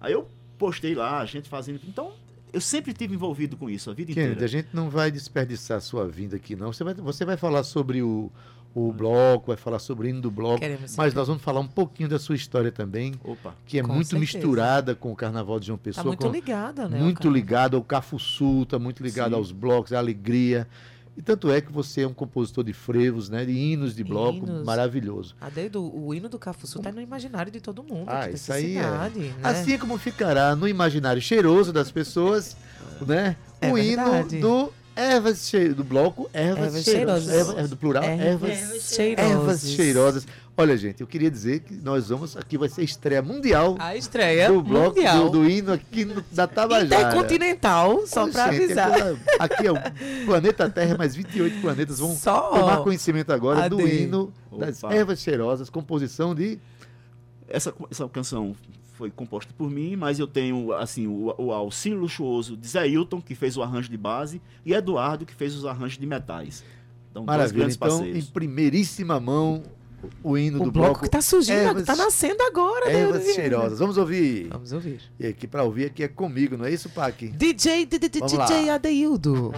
[0.00, 1.80] Aí eu postei lá, a gente fazendo.
[1.86, 2.12] Então,
[2.52, 4.44] eu sempre tive envolvido com isso a vida Kennedy, inteira.
[4.44, 6.72] a gente não vai desperdiçar a sua vinda aqui, não.
[6.72, 8.30] Você vai, você vai falar sobre o,
[8.86, 11.66] o bloco, vai falar sobre o hino do bloco, Queremos mas nós vamos falar um
[11.66, 13.54] pouquinho da sua história também, Opa.
[13.66, 14.20] que é Com muito certeza.
[14.38, 16.06] misturada com o Carnaval de João Tá Pessoa.
[16.06, 16.98] muito com- ligada, né?
[16.98, 17.34] muito o cara?
[17.34, 19.36] ligado ao Cafuçu, tá muito ligado Sim.
[19.36, 20.66] aos blocos, à alegria.
[21.16, 23.44] E tanto é que você é um compositor de frevos, né?
[23.44, 24.64] De hinos de bloco, Hinos.
[24.64, 25.34] maravilhoso.
[25.40, 28.04] A ideia do o hino do Cafuçu tá no imaginário de todo mundo.
[28.06, 28.82] Ah, isso dessa aí é.
[28.84, 29.34] cidade, né?
[29.42, 32.56] Assim como ficará no imaginário cheiroso das pessoas,
[33.04, 33.34] né?
[33.60, 34.36] É o verdade.
[34.36, 37.24] hino do ervas chei- do bloco Ervas, Ervas Cheirosas.
[37.24, 37.48] Cheirosas.
[37.48, 38.02] Erva- é do plural?
[38.04, 39.30] Ervas, Ervas cheirosas.
[39.30, 40.26] ervas cheirosas.
[40.56, 42.36] Olha, gente, eu queria dizer que nós vamos.
[42.36, 45.30] Aqui vai ser estreia mundial A estreia do bloco mundial.
[45.30, 46.84] do, do hino aqui no, da Tabajara.
[47.10, 48.90] Intercontinental, só pra gente, avisar.
[48.90, 49.76] é coisa- aqui é o
[50.26, 52.50] planeta Terra, mais 28 planetas vão Só.
[52.58, 54.92] tomar conhecimento agora do hino das Opa.
[54.94, 56.58] ervas cheirosas, composição de
[57.48, 58.54] Essa, essa canção
[58.98, 63.20] foi composta por mim, mas eu tenho assim o, o auxílio luxuoso de Zé Hilton,
[63.22, 66.64] que fez o arranjo de base, e Eduardo, que fez os arranjos de metais.
[67.10, 67.58] Então, dois Maravilha.
[67.60, 68.18] grandes Então, parceiros.
[68.28, 69.62] em primeiríssima mão,
[70.22, 71.04] o hino O do bloco bloco.
[71.04, 73.34] que tá surgindo, Ervas- tá nascendo agora, né, Ervas Vieira?
[73.40, 73.78] cheirosas.
[73.78, 74.48] Vamos ouvir.
[74.48, 75.00] Vamos ouvir.
[75.18, 77.28] E aqui para ouvir aqui é comigo, não é isso, Pac?
[77.28, 78.70] DJ, DJ.
[78.70, 79.52] Adeildo.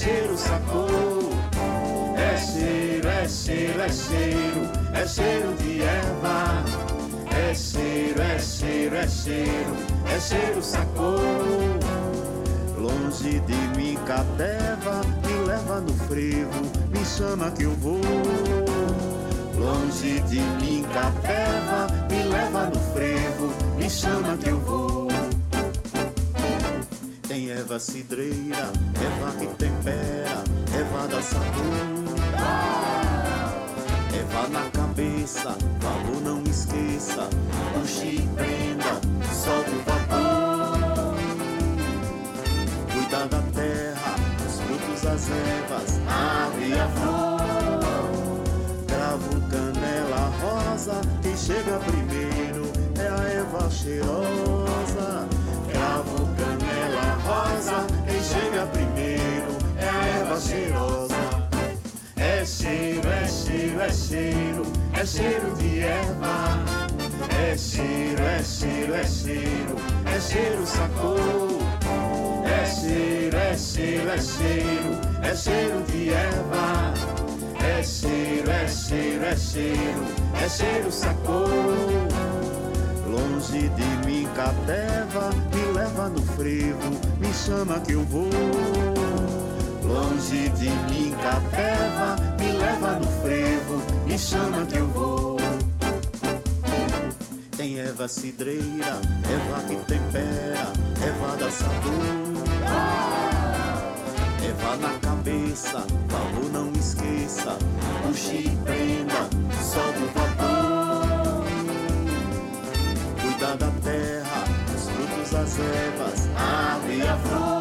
[0.00, 1.30] Cheiro sacou.
[2.16, 6.64] É cheiro, é cheiro, é cheiro, é cheiro de erva.
[7.30, 11.18] É cheiro, é cheiro, é cheiro, é cheiro sacou.
[12.78, 18.00] Longe de mim, cateva, me leva no frevo, me chama que eu vou.
[19.54, 24.89] Longe de mim, capeva, me leva no frevo, me chama que eu vou.
[27.70, 30.42] Erva cidreira, erva que tempera,
[30.76, 32.42] erva da sabor.
[34.12, 37.28] Erva na cabeça, valor não esqueça,
[37.72, 39.00] puxe e prenda,
[39.32, 41.14] solta o vapor.
[42.92, 48.40] Cuida da terra, os frutos, as ervas, a ave e a flor.
[48.88, 55.39] Cravo, canela, rosa, quem chega primeiro é a erva cheirosa.
[60.50, 61.14] Cheirosa.
[62.16, 64.62] É cheiro, é cheiro, é cheiro,
[64.94, 66.58] é cheiro de erva.
[67.38, 71.60] É cheiro, é cheiro, é cheiro, é cheiro sacou.
[72.44, 76.94] É cheiro, é cheiro, é cheiro, é cheiro de erva.
[77.62, 80.04] É cheiro, é cheiro, é cheiro,
[80.42, 81.48] é cheiro sacou.
[83.06, 88.99] Longe de mim, cateva, me leva no frevo, me chama que eu vou.
[89.92, 95.36] Longe de mim, cateva, me leva no frevo, me chama que eu vou.
[97.56, 100.72] Tem erva cidreira, erva que tempera,
[101.04, 102.30] erva da sabor.
[104.46, 107.58] Erva na cabeça, valor não esqueça,
[108.06, 109.28] puxe e prenda,
[109.60, 111.44] solta o vapor.
[113.20, 117.59] Cuida da terra, os frutos, as ervas, a ave e a flor.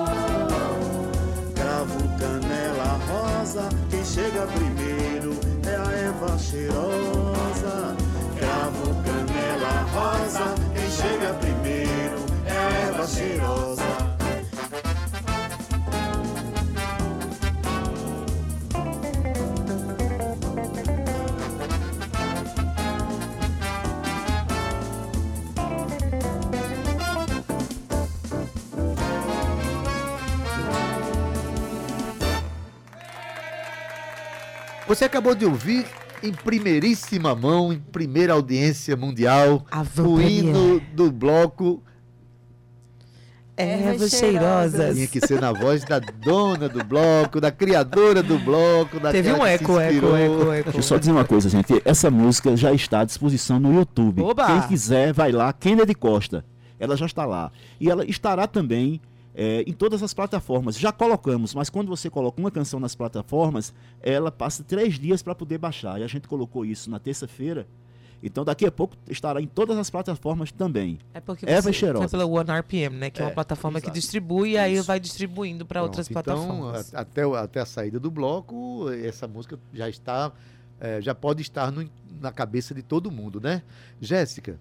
[3.50, 5.36] Rosa, quem chega primeiro
[5.66, 7.96] é a erva cheirosa.
[8.38, 13.69] Cravo, canela, rosa, quem chega primeiro é a erva cheirosa.
[34.90, 35.86] Você acabou de ouvir
[36.24, 39.64] em primeiríssima mão, em primeira audiência mundial,
[40.00, 41.84] o hino do bloco
[43.56, 44.96] Ervas cheirosas.
[44.96, 49.32] tinha que ser na voz da dona do bloco, da criadora do bloco, da Teve
[49.32, 50.64] um eco, eco, eco, eco.
[50.64, 51.80] Deixa eu só dizer uma coisa, gente.
[51.86, 54.24] Essa música já está à disposição no YouTube.
[54.24, 54.48] Oba!
[54.48, 55.54] Quem quiser, vai lá.
[55.54, 56.44] Kennedy Costa.
[56.80, 57.52] Ela já está lá.
[57.80, 59.00] E ela estará também
[59.42, 60.78] é, em todas as plataformas.
[60.78, 65.34] Já colocamos, mas quando você coloca uma canção nas plataformas, ela passa três dias para
[65.34, 65.98] poder baixar.
[66.02, 67.66] E a gente colocou isso na terça-feira.
[68.22, 71.00] Então daqui a pouco estará em todas as plataformas também.
[71.14, 72.12] É porque Ervas você cheirosas.
[72.12, 73.10] foi pela One RPM, né?
[73.10, 73.98] Que é, uma É, plataforma que exato.
[73.98, 76.94] distribui e aí vai distribuindo para outras Então, plataformas.
[76.94, 80.34] a- até, até a saída do bloco, essa música já está,
[80.82, 83.62] eh, já pode estar no- na cabeça de todo mundo, né?
[84.02, 84.60] Jéssica,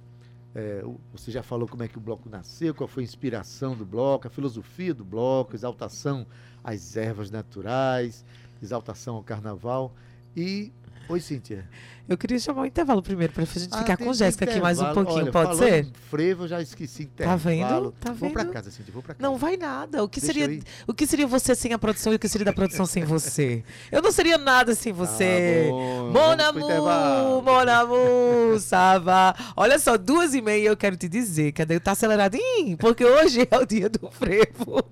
[0.84, 3.84] o- você já falou como é que o bloco nasceu, qual foi a inspiração do
[3.87, 6.26] bloco, a filosofia do bloco, exaltação
[6.62, 8.24] às ervas naturais,
[8.62, 9.94] exaltação ao carnaval.
[10.37, 10.72] E...
[11.08, 11.64] Oi, Cíntia.
[12.06, 14.92] Eu queria chamar o intervalo primeiro pra gente Ah, ficar com Jéssica aqui mais um
[14.94, 15.86] pouquinho, Olha, pode ser?
[16.10, 17.56] Frevo, eu já esqueci Tá vendo?
[17.56, 17.94] intervalo.
[18.00, 18.52] Tá Vou pra vendo?
[18.52, 19.26] casa, Cíntia, vou pra casa.
[19.30, 20.02] Não vai nada.
[20.02, 22.46] O que Deixa seria o que seria você sem a produção e o que seria
[22.46, 23.62] da produção sem você?
[23.92, 25.64] Eu não seria nada sem você.
[25.66, 27.42] Tá bom, Mon vamos pro amour, intervalo.
[27.42, 29.34] mon amour, ça va.
[29.56, 33.46] Olha só, duas e meia eu quero te dizer a Deus tá aceleradinho, porque hoje
[33.50, 34.82] é o dia do frevo.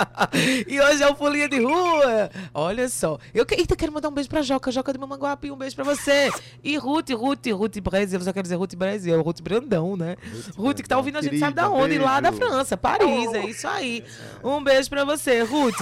[0.68, 2.30] e hoje é o folia de rua.
[2.54, 3.18] Olha só.
[3.34, 5.84] Eu que, eita, quero mandar um beijo pra Joca, Joca de Mamanguape, um beijo pra
[5.84, 6.30] você.
[6.64, 10.16] E Ruth, Ruth, Ruth Brasil, eu só quero dizer Ruth Brasil, Ruth Brandão, né?
[10.56, 12.44] Ruth, que tá ouvindo a gente sabe da onde, lá da beijo.
[12.44, 14.04] França, Paris, é isso aí.
[14.42, 15.80] Um beijo pra você, Ruth.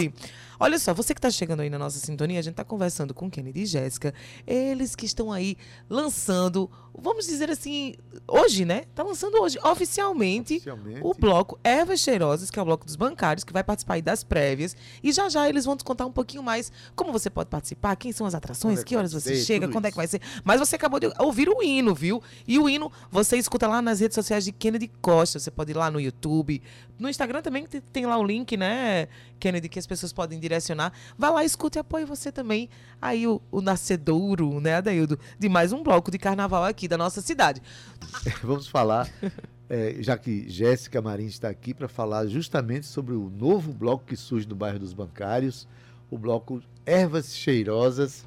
[0.60, 3.30] Olha só, você que tá chegando aí na nossa sintonia, a gente tá conversando com
[3.30, 4.12] Kennedy e Jéssica.
[4.46, 5.56] Eles que estão aí
[5.88, 7.94] lançando, vamos dizer assim,
[8.26, 8.84] hoje, né?
[8.94, 11.00] Tá lançando hoje, oficialmente, Oficialmente.
[11.02, 14.22] o bloco Ervas Cheirosas, que é o bloco dos bancários, que vai participar aí das
[14.24, 14.76] prévias.
[15.02, 18.12] E já já eles vão te contar um pouquinho mais como você pode participar, quem
[18.12, 19.92] são as atrações, é que horas você ser, chega, quando é isso.
[19.94, 20.20] que vai ser.
[20.44, 22.22] Mas você acabou de ouvir o hino, viu?
[22.46, 25.38] E o hino você escuta lá nas redes sociais de Kennedy Costa.
[25.38, 26.60] Você pode ir lá no YouTube.
[26.98, 29.06] No Instagram também te- tem lá o link, né,
[29.38, 30.92] Kennedy, que as pessoas podem direcionar.
[31.16, 32.68] Vai lá, escuta e apoie você também.
[33.00, 37.20] Aí o, o nascedouro, né, Adaildo, de mais um bloco de carnaval aqui da nossa
[37.20, 37.62] cidade.
[38.42, 39.08] Vamos falar,
[39.68, 44.16] é, já que Jéssica Marins está aqui para falar justamente sobre o novo bloco que
[44.16, 45.68] surge no bairro dos Bancários,
[46.10, 48.26] o bloco Ervas Cheirosas.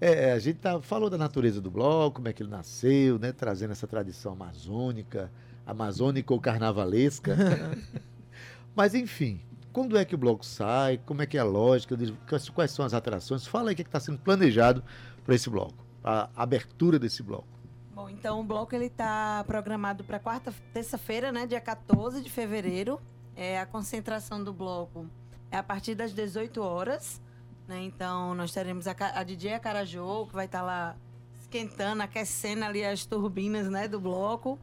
[0.00, 3.30] É, a gente tá, falou da natureza do bloco, como é que ele nasceu, né,
[3.32, 5.30] trazendo essa tradição amazônica,
[5.66, 7.36] amazônica ou carnavalesca.
[8.74, 9.40] Mas enfim,
[9.72, 10.98] quando é que o bloco sai?
[10.98, 11.96] Como é que é a lógica?
[12.28, 13.46] Quais- Quais são as atrações?
[13.46, 14.82] Fala aí o que está sendo planejado
[15.24, 17.46] para esse bloco, a abertura desse bloco.
[17.94, 22.98] Bom, então o bloco ele tá programado para quarta, terça-feira, né, dia 14 de fevereiro.
[23.36, 25.06] É a concentração do bloco
[25.50, 27.20] é a partir das 18 horas,
[27.68, 27.82] né?
[27.82, 30.96] Então nós teremos a, a DJ Acarajô, que vai estar lá
[31.40, 34.58] esquentando, aquecendo ali as turbinas, né, do bloco.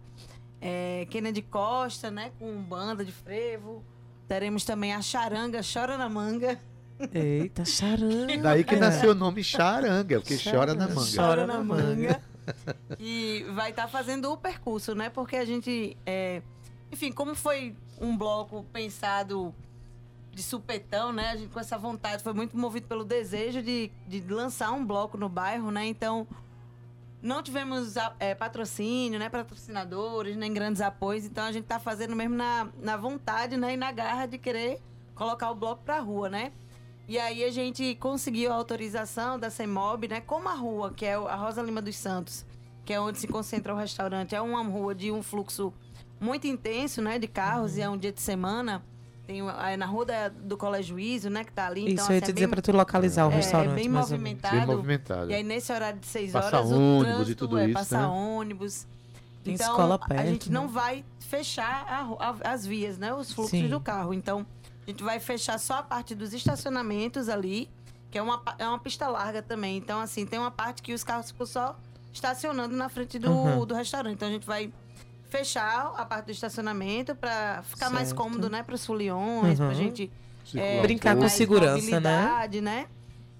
[0.61, 3.83] É, Kennedy Costa, né, com banda de frevo.
[4.27, 6.59] Teremos também a charanga Chora na Manga.
[7.13, 8.37] Eita, charanga.
[8.37, 11.15] Daí que nasceu o nome Charanga, porque chora na manga.
[11.15, 12.21] Chora na manga.
[12.99, 15.09] e vai estar fazendo o percurso, né?
[15.09, 15.95] Porque a gente.
[16.05, 16.41] é,
[16.91, 19.53] enfim, como foi um bloco pensado
[20.33, 21.31] de supetão, né?
[21.31, 25.17] A gente com essa vontade, foi muito movido pelo desejo de, de lançar um bloco
[25.17, 25.85] no bairro, né?
[25.85, 26.27] Então.
[27.21, 29.27] Não tivemos é, patrocínio, né?
[29.27, 31.25] Patrocinadores, nem grandes apoios.
[31.25, 33.73] Então a gente tá fazendo mesmo na, na vontade, né?
[33.73, 34.81] E na garra de querer
[35.15, 36.53] colocar o bloco pra rua, né?
[37.09, 40.21] E aí a gente conseguiu a autorização da CEMOB, né?
[40.21, 42.45] Como a rua, que é a Rosa Lima dos Santos,
[42.85, 45.73] que é onde se concentra o restaurante, é uma rua de um fluxo
[46.19, 47.19] muito intenso, né?
[47.19, 48.81] De carros, e é um dia de semana.
[49.29, 51.43] Tem o- é na rua da- do Colégio Juízo, né?
[51.43, 51.81] Que tá ali.
[51.81, 53.71] Isso, então, eu ia assim, te é dizer bem- pra tu localizar o é, restaurante.
[53.73, 54.57] é bem movimentado.
[54.57, 55.29] Bem movimentado.
[55.29, 57.73] E aí, nesse horário de 6 Passa horas, ônibus o e trânsito tudo é isso,
[57.75, 58.07] passar né?
[58.07, 58.87] ônibus.
[59.43, 60.71] Tem então, escola a perto, gente não né?
[60.73, 63.13] vai fechar a a- as vias, né?
[63.13, 63.67] Os fluxos Sim.
[63.69, 64.15] do carro.
[64.15, 64.43] Então,
[64.87, 67.69] a gente vai fechar só a parte dos estacionamentos ali,
[68.09, 69.77] que é uma, é uma pista larga também.
[69.77, 71.77] Então, assim, tem uma parte que os carros ficam só
[72.11, 73.63] estacionando na frente do, Uhum.
[73.63, 74.15] do restaurante.
[74.15, 74.73] Então, a gente vai
[75.29, 78.17] fechar a parte do estacionamento para ficar mais Certo.
[78.17, 78.63] cômodo, né?
[78.63, 79.65] Para os foliões, Uhum.
[79.67, 80.11] pra gente
[80.43, 82.49] Circular Brincar com mais segurança, né?
[82.61, 82.87] né?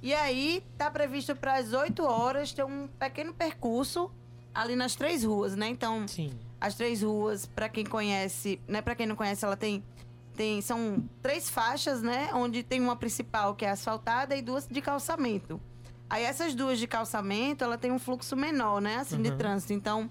[0.02, 4.12] E aí tá previsto para as 8 horas ter um pequeno percurso
[4.54, 5.68] ali nas três ruas, né?
[5.68, 6.30] Então, Sim.
[6.62, 9.84] as três ruas, para quem conhece, né, para quem não conhece, ela tem
[10.36, 14.82] tem são três faixas, né, onde tem uma principal que é asfaltada e duas de
[14.82, 15.60] calçamento.
[16.10, 19.38] Aí essas duas de calçamento, ela tem um fluxo menor, né, assim de Uhum.
[19.38, 19.74] trânsito.
[19.74, 20.10] Então,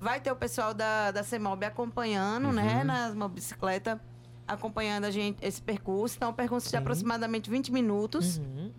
[0.00, 2.84] vai ter o pessoal da da CEMOB acompanhando, né, Uhum.
[2.84, 4.00] nas motocicleta
[4.46, 6.16] acompanhando a gente esse percurso.
[6.16, 6.76] Então, um percurso de Sim.
[6.76, 8.38] aproximadamente 20 minutos.
[8.38, 8.70] Uhum.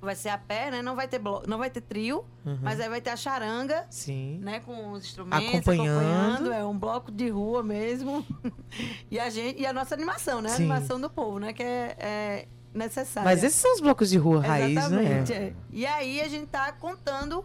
[0.00, 0.80] Vai ser a pé, né?
[0.80, 1.42] Não vai ter blo...
[1.48, 2.56] não vai ter trio, Uhum.
[2.62, 4.38] mas aí vai ter a charanga Sim.
[4.40, 5.98] né, com os instrumentos, Acompanhando.
[5.98, 6.52] acompanhando.
[6.52, 8.24] É um bloco de rua mesmo.
[9.10, 10.50] e a gente e a nossa animação, né?
[10.50, 10.62] A Sim.
[10.70, 11.52] animação do povo, né?
[11.52, 13.28] Que é, é necessária.
[13.28, 15.32] Mas esses são os blocos de rua raiz, Exatamente.
[15.32, 15.38] né?
[15.48, 15.52] é.
[15.72, 17.44] E aí a gente tá contando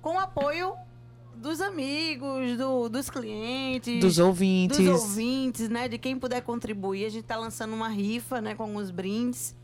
[0.00, 0.74] com o apoio
[1.42, 4.00] dos amigos, do- dos clientes.
[4.00, 4.78] Dos ouvintes.
[4.78, 5.88] Dos ouvintes, né?
[5.88, 7.04] De quem puder contribuir.
[7.04, 8.54] A gente tá lançando uma rifa, né?
[8.54, 9.54] Com alguns brindes.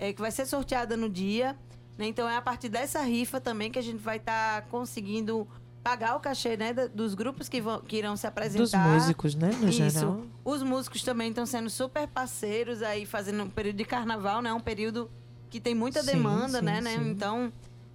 [0.00, 1.56] é, que vai ser sorteada no dia.
[1.98, 2.06] né?
[2.06, 5.44] Então é a partir dessa rifa também que a gente vai estar conseguindo
[5.82, 6.72] pagar o cachê, né?
[6.72, 8.62] Dos grupos que, vão, que irão se apresentar.
[8.86, 9.50] Dos músicos, né?
[9.60, 9.90] No Isso.
[9.90, 10.22] geral.
[10.44, 14.52] Os músicos também estão sendo super parceiros aí, fazendo um período de carnaval, né?
[14.52, 15.10] Um período
[15.50, 16.96] que tem muita demanda, sim, né, né?
[16.96, 17.08] sim.
[17.10, 17.52] Então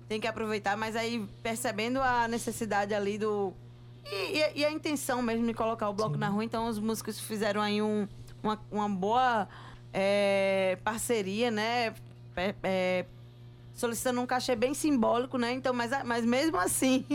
[0.07, 3.53] tem que aproveitar, mas aí percebendo a necessidade ali do.
[4.05, 6.19] E, e- e a intenção mesmo de colocar o bloco Sim.
[6.19, 8.07] na rua, então os músicos fizeram aí um,
[8.43, 9.47] uma, uma boa
[9.93, 11.93] é, parceria, né?
[12.35, 13.05] É, é,
[13.73, 15.53] solicitando um cachê bem simbólico, né?
[15.53, 17.05] Então, mas, mas mesmo assim,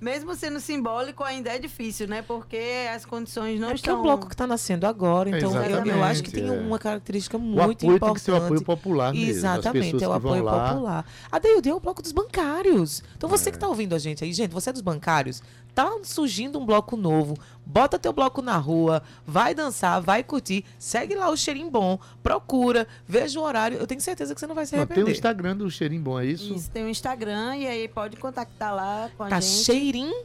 [0.00, 2.22] mesmo sendo simbólico, ainda é difícil, né?
[2.22, 2.58] Porque
[2.94, 4.00] as condições não É porque é estão.
[4.00, 6.50] um bloco que está nascendo agora, então eu, eu acho que tem é.
[6.50, 8.00] uma característica muito importante.
[8.00, 9.30] tem que ser o apoio popular mesmo.
[9.30, 11.04] Exatamente, é o apoio popular.
[11.30, 13.02] A Deilde é o bloco dos bancários.
[13.16, 13.52] Então você É.
[13.52, 15.42] que tá ouvindo a gente aí, gente, você é dos bancários,
[15.74, 17.36] tá surgindo um bloco novo,
[17.72, 22.86] bota teu bloco na rua, vai dançar, vai curtir, segue lá o cheirinho bom, procura,
[23.06, 25.12] veja o horário, eu tenho certeza que você não vai se Não, tem arrepender.
[25.12, 26.52] o Instagram do Cheirinho Bom, é isso?
[26.54, 29.64] Isso, tem o Instagram e aí pode contactar lá com a Tá gente.
[29.64, 30.24] cheirinho,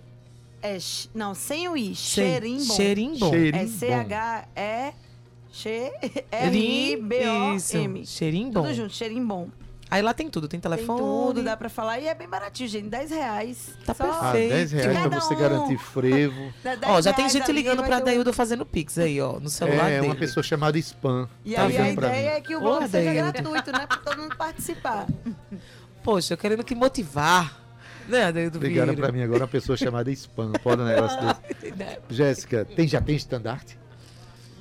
[0.61, 0.77] É,
[1.13, 2.73] não, sem o I, cheirinho bom.
[2.75, 3.31] cheirinho bom.
[3.35, 3.67] É.
[3.67, 4.93] C-H-E
[6.65, 8.01] X-E-R-I-B-O-M.
[8.01, 8.61] Isso, cheirinho bom.
[8.63, 9.47] Tudo junto, cheirinho bom.
[9.89, 10.99] Aí lá tem tudo, tem Tem telefone.
[10.99, 11.99] tudo, dá pra falar.
[11.99, 12.89] E é bem baratinho, gente.
[12.89, 13.77] 10 reais.
[13.85, 14.49] Tá Só- Ah, perfeito.
[14.53, 15.37] 10 reais pra você um.
[15.37, 16.53] garantir frevo.
[16.63, 19.39] dá 10 Ó, já tem gente ligando pra ter um- Daildo fazendo Pix aí, ó,
[19.39, 20.07] no celular É, dele.
[20.07, 21.29] uma pessoa chamada spam.
[21.45, 22.37] E Tá aí a ideia mim?
[22.37, 23.85] é que o Ô, bloco seja gratuito, né?
[23.87, 25.05] Pra todo mundo participar.
[26.03, 27.61] Poxa, eu querendo que motivar.
[28.07, 29.01] Né, Daildo Ligaram Vieira?
[29.07, 30.51] pra mim agora uma pessoa chamada spam.
[30.63, 31.17] Pode um negócio
[31.61, 31.99] desse.
[32.09, 33.79] Jéssica, tem, já tem estandarte?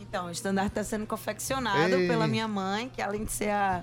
[0.01, 2.09] Então, o estandarte está sendo confeccionado Ei.
[2.09, 3.83] pela minha mãe, que além de ser a,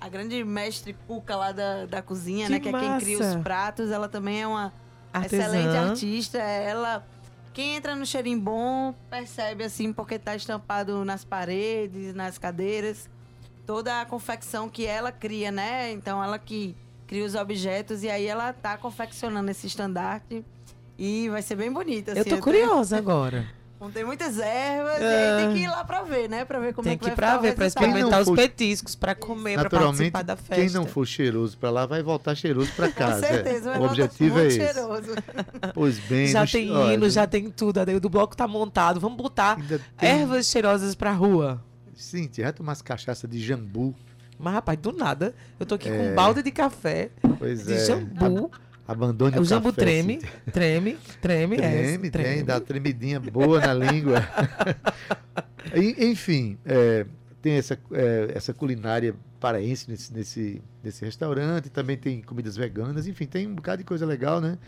[0.00, 2.60] a grande mestre cuca lá da, da cozinha, Que né?
[2.60, 3.38] Que é quem cria os massa.
[3.40, 4.72] pratos, ela também é uma
[5.12, 5.42] Artesã.
[5.44, 6.38] excelente artista.
[6.38, 7.06] Ela.
[7.54, 13.08] Quem entra no cheirinho bom percebe assim, porque tá estampado nas paredes, nas cadeiras,
[13.66, 15.90] toda a confecção que ela cria, né?
[15.92, 20.44] Então ela que cria os objetos e aí ela tá confeccionando esse estandarte.
[20.98, 22.10] E vai ser bem bonito.
[22.10, 23.46] Assim, Eu tô curiosa agora.
[23.78, 25.04] Contei muitas ervas, É.
[25.04, 25.06] e
[25.40, 26.46] aí tem que ir lá pra ver, né?
[26.46, 28.26] Pra ver como Tem é que que ir vai pra o ver, pra experimentar os
[28.28, 30.54] for- petiscos, pra comer, pra participar da festa.
[30.54, 33.26] quem não for cheiroso pra lá vai voltar cheiroso pra Com casa.
[33.26, 34.72] certeza, vai o voltar objetivo é muito esse.
[34.72, 35.10] cheiroso.
[35.74, 37.78] Pois bem, Já tem olha, hino, já tem tudo.
[37.78, 38.98] A Daildo Bloco tá montado.
[38.98, 39.56] Vamos botar
[39.98, 41.62] tem- ervas cheirosas pra rua.
[41.94, 43.94] Sim, tomar umas cachaça de jambu.
[44.38, 46.12] Mas, rapaz, do nada, eu tô aqui com É.
[46.12, 47.84] um balde de café, Pois de é.
[47.84, 48.50] jambu.
[48.86, 50.30] Abandone o o jambu café, treme, Cíntia.
[50.52, 54.22] treme, treme, é, Treme, tem, dá tremidinha boa na língua.
[55.98, 57.04] Enfim, é,
[57.42, 63.26] tem essa, é, essa culinária paraense nesse, nesse, nesse restaurante, também tem comidas veganas, enfim,
[63.26, 64.58] tem um bocado de coisa legal, né?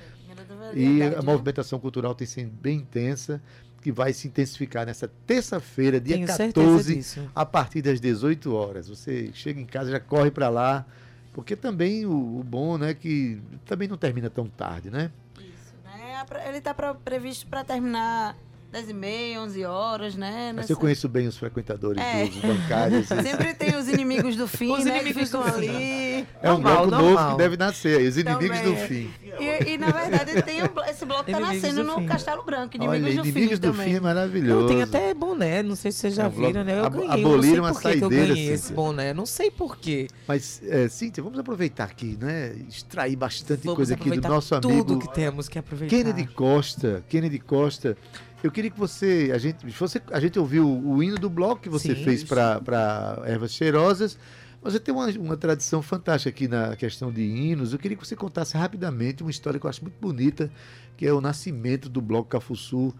[0.74, 3.40] E a movimentação cultural tem sido bem intensa,
[3.80, 7.30] que vai se intensificar nessa terça-feira, dia Tenho certeza 14, disso.
[7.34, 8.88] a partir das 18 horas.
[8.88, 10.84] Você chega em casa, já corre para lá,
[11.32, 15.10] porque também o, o bom, né, que também não termina tão tarde, né?
[15.38, 16.24] Isso, né?
[16.48, 18.36] Ele tá pra- previsto pra terminar
[18.70, 20.48] 10 e meia, 11 horas, né?
[20.48, 22.26] Mas Nessa- eu conheço bem os frequentadores É.
[22.26, 23.06] dos bancários.
[23.08, 24.92] Sempre tem os inimigos do fim, Os né?
[24.92, 25.68] Que inimigos ficam do fim.
[25.70, 26.26] ali.
[26.42, 27.30] É um Normal, bloco novo normal.
[27.32, 29.10] que deve nascer aí, os inimigos Também do fim.
[29.40, 32.06] E, e, na verdade tem um esse bloco tá Inimigos nascendo do no fim.
[32.06, 33.88] Castelo Branco, inimigos Olha, do inimigos fim do também.
[33.88, 34.60] fim é maravilhoso.
[34.60, 36.78] Não, tem até boné, não sei se vocês já É, viram, né?
[36.78, 39.14] Eu abo- ganhei, eu não sei aboliram a por que que eu ganhei esse boné,
[39.14, 40.08] não sei por quê.
[40.26, 42.54] Mas, é, Cíntia, vamos aproveitar aqui, né?
[42.68, 45.96] Extrair bastante Vamos coisa aqui do nosso tudo amigo que temos que aproveitar.
[45.96, 47.02] Kennedy Costa.
[47.08, 47.96] Kennedy Costa.
[48.42, 51.68] Eu queria que você, a gente, você, a gente ouviu o hino do bloco que
[51.68, 52.04] você Sim.
[52.04, 54.18] fez para ervas cheirosas.
[54.62, 57.72] Mas Você tem uma, uma tradição fantástica aqui na questão de hinos.
[57.72, 60.50] Eu queria que você contasse rapidamente uma história que eu acho muito bonita,
[60.96, 62.92] que é o nascimento do Bloco Cafuçu.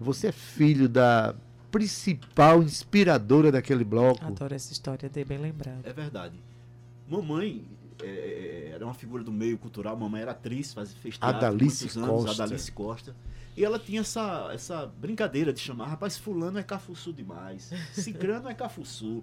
[0.00, 1.34] Você é filho da
[1.70, 4.24] principal inspiradora daquele bloco.
[4.24, 5.80] Adoro essa história, dei bem lembrado.
[5.84, 6.34] É verdade.
[7.08, 7.64] Mamãe
[8.04, 11.84] é, é, era uma figura do meio cultural, mamãe era atriz, faz, fez teatro Adalice
[11.84, 12.42] muitos anos, Costa.
[12.44, 13.16] Adalice Costa.
[13.56, 18.54] E ela tinha essa, essa brincadeira de chamar, rapaz, fulano é cafuçu demais, cicrano é
[18.54, 19.22] cafuçu.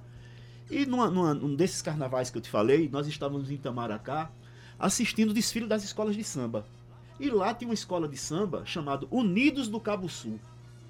[0.69, 4.31] E numa, numa, num desses carnavais que eu te falei, nós estávamos em Itamaracá
[4.79, 6.65] assistindo o desfile das escolas de samba.
[7.19, 10.39] E lá tinha uma escola de samba chamada Unidos do Cabo Sul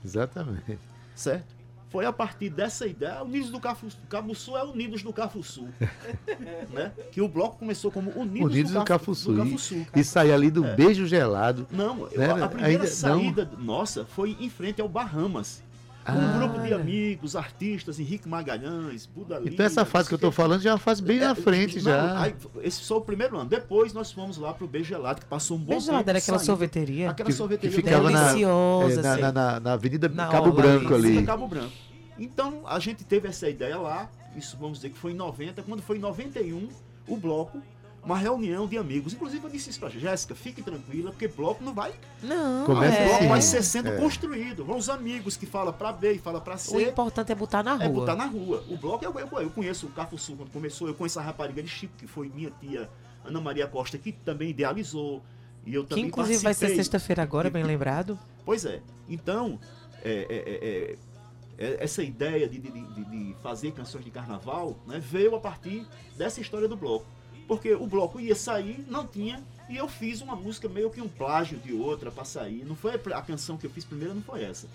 [0.04, 0.80] Exatamente.
[1.16, 1.61] certo?
[1.92, 5.68] Foi a partir dessa ideia, Unidos do Cafuçu, Cabo Sul é Unidos do Cafuçu,
[6.72, 6.92] né?
[7.12, 9.34] Que o bloco começou como Unidos, Unidos do do, Cafuçu.
[9.34, 9.86] Do E- Cafuçu.
[9.96, 10.74] E sair ali do É.
[10.76, 11.68] beijo gelado.
[11.70, 15.62] Não, Né, a primeira ainda- saída nossa foi em frente ao Bahamas.
[16.08, 20.20] Um Ah, grupo de amigos, artistas, Henrique Magalhães, Buda Lima, Então essa fase que eu
[20.20, 22.22] tô falando já é uma fase bem na É, frente não, já.
[22.24, 23.48] aí, esse foi o primeiro ano.
[23.50, 25.98] Depois nós fomos lá pro Beijo Gelado, que passou um bom Beijo tempo.
[25.98, 26.46] lá, era aquela saindo.
[26.48, 27.10] sorveteria.
[27.12, 29.22] Aquela Que- sorveteria que ficava na- Deliciosa, É, na, assim.
[29.22, 31.06] na, na- na Avenida Na Cabo orla Branco ali.
[31.08, 31.14] ali.
[31.18, 31.72] Fica Cabo Branco.
[32.18, 35.82] Então a gente teve essa ideia lá, isso vamos dizer que foi em 90, quando
[35.84, 36.68] foi em 91,
[37.08, 37.62] o bloco,
[38.04, 39.14] uma reunião de amigos.
[39.14, 41.94] Inclusive eu disse isso pra Jéssica, fique tranquila, porque bloco não vai.
[42.24, 43.04] Não, Começa o é.
[43.06, 43.98] bloco assim, vai ser sendo é.
[43.98, 44.66] construído.
[44.66, 46.90] Vão os amigos que falam pra B e falam pra O C.
[46.90, 47.86] importante é botar na rua.
[47.86, 48.64] É botar na rua.
[48.70, 51.70] O bloco, eu, eu, eu conheço o Cafuçu quando começou, eu conheço a rapariga de
[51.70, 52.90] Chico, que foi minha tia
[53.24, 55.22] Ana Maria Costa, que também idealizou.
[55.64, 58.18] E eu Que também inclusive vai ser sexta-feira agora, bem lembrado.
[58.44, 58.82] Pois é.
[59.08, 59.60] Então,
[60.04, 65.00] é, é, é, é, essa ideia de, de- de- de fazer canções de carnaval né,
[65.00, 65.86] veio a partir
[66.18, 67.06] dessa história do bloco.
[67.48, 71.08] Porque o bloco ia sair, não tinha, e eu fiz uma música meio que um
[71.08, 72.64] plágio de outra para sair.
[72.66, 74.68] Não foi a canção que eu fiz primeiro, não foi essa.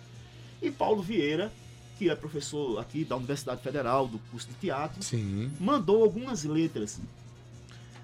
[0.61, 1.53] E Paulo Vieira,
[1.99, 5.51] que é professor aqui da Universidade Federal, do curso de teatro, Sim.
[5.61, 7.01] mandou algumas letras,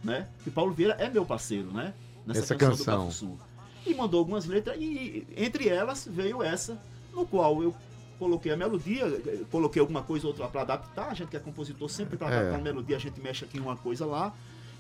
[0.02, 0.26] né?
[0.44, 1.92] Que Paulo Vieira é meu parceiro, né?
[2.28, 3.30] Essa canção, canção.
[3.30, 3.38] do Cafuçu.
[3.84, 6.80] E mandou algumas letras e entre elas veio essa,
[7.12, 7.74] no qual eu
[8.18, 9.04] coloquei a melodia,
[9.50, 12.38] coloquei alguma coisa ou outra para adaptar, a gente que é compositor sempre para É.
[12.38, 14.32] adaptar a melodia, a gente mexe aqui em uma coisa lá,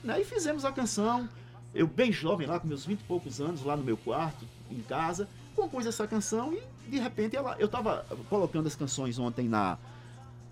[0.02, 0.20] né?
[0.20, 1.28] E fizemos a canção.
[1.74, 4.80] Eu bem jovem lá, com meus 20 e poucos anos, lá no meu quarto, em
[4.82, 5.26] casa,
[5.56, 9.78] compus essa canção e de repente ela, eu tava colocando as canções ontem na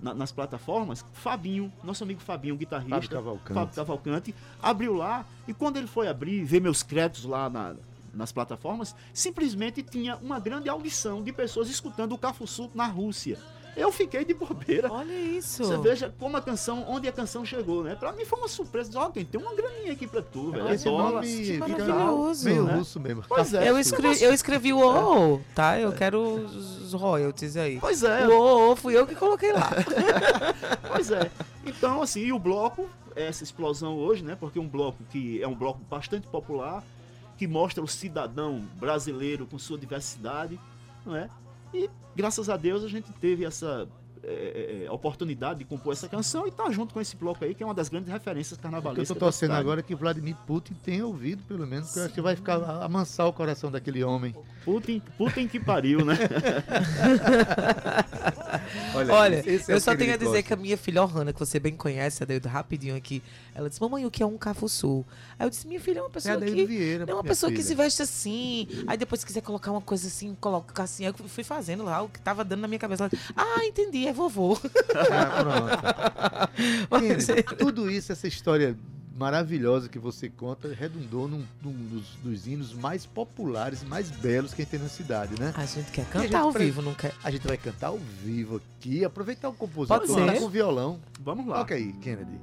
[0.02, 3.52] na- nas plataformas, Fabinho, nosso amigo Fabinho, guitarrista, Fábio Cavalcante.
[3.52, 7.74] Fábio Cavalcante, abriu lá e quando ele foi abrir, ver meus créditos lá na-
[8.14, 13.38] nas plataformas, simplesmente tinha uma grande audição de pessoas escutando o Cafuçu na Rússia.
[13.76, 14.90] Eu fiquei de bobeira.
[14.92, 15.64] Olha isso.
[15.64, 17.94] Você veja como a canção, onde a canção chegou, né?
[17.94, 18.98] Pra mim foi uma surpresa.
[18.98, 20.68] Ó, tem uma graninha aqui pra tu, velho.
[20.68, 21.12] É Esse dólar.
[21.12, 22.74] nome fica maravilhoso, meio né?
[22.74, 23.24] russo mesmo.
[23.28, 23.68] Pois é.
[23.68, 25.78] Eu escrevi, eu escrevi o O, tá?
[25.78, 27.78] Eu quero os royalties aí.
[27.80, 29.70] Pois é, O O fui eu que coloquei lá.
[30.92, 31.30] pois é.
[31.64, 34.36] Então, assim, e o bloco, essa explosão hoje, né?
[34.38, 36.82] Porque um bloco que é um bloco bastante popular,
[37.36, 40.58] que mostra o cidadão brasileiro com sua diversidade,
[41.06, 41.28] não é?
[41.72, 43.88] E graças a Deus a gente teve essa
[44.22, 47.62] é, é, oportunidade de compor essa canção e tá junto com esse bloco aí, que
[47.62, 49.08] é uma das grandes referências O que eu carnavalescas.
[49.08, 52.20] tô torcendo agora é que Vladimir Putin tenha ouvido, pelo menos, porque eu acho que
[52.20, 54.34] vai ficar amansar o coração daquele homem.
[54.64, 56.16] Putin, Putin que pariu, né?
[59.10, 60.42] Olha, esse é eu o só que tenho a dizer gosta.
[60.42, 63.22] que a minha filha Ohana, que você bem conhece, Adeildo, rapidinho aqui,
[63.54, 65.04] ela disse, mamãe, o que é um cafuçu?
[65.38, 66.66] Aí eu disse, minha filha é uma É pessoa Adeildo que...
[66.66, 67.68] Vieira, É uma pessoa que filha.
[67.68, 71.04] se veste assim, aí depois se quiser colocar uma coisa assim, coloca assim.
[71.06, 73.04] Aí eu fui fazendo lá o que tava dando na minha cabeça.
[73.04, 74.58] Ela, ah, entendi, é vovô.
[75.10, 76.48] Ah,
[76.88, 77.00] pronto.
[77.00, 78.76] Kennedy, tudo isso, essa história
[79.20, 84.62] maravilhosa que você conta, redundou num, num dos, dos hinos mais populares, mais belos que
[84.62, 85.52] a gente tem na cidade, né?
[85.54, 87.12] A gente quer cantar gente ao pre- vivo, não quer?
[87.22, 90.40] A gente vai cantar ao vivo aqui, aproveitar o compositor Pode que tá ser.
[90.40, 90.98] com violão.
[91.20, 91.58] Vamos lá.
[91.58, 92.40] Toca aí, Kennedy.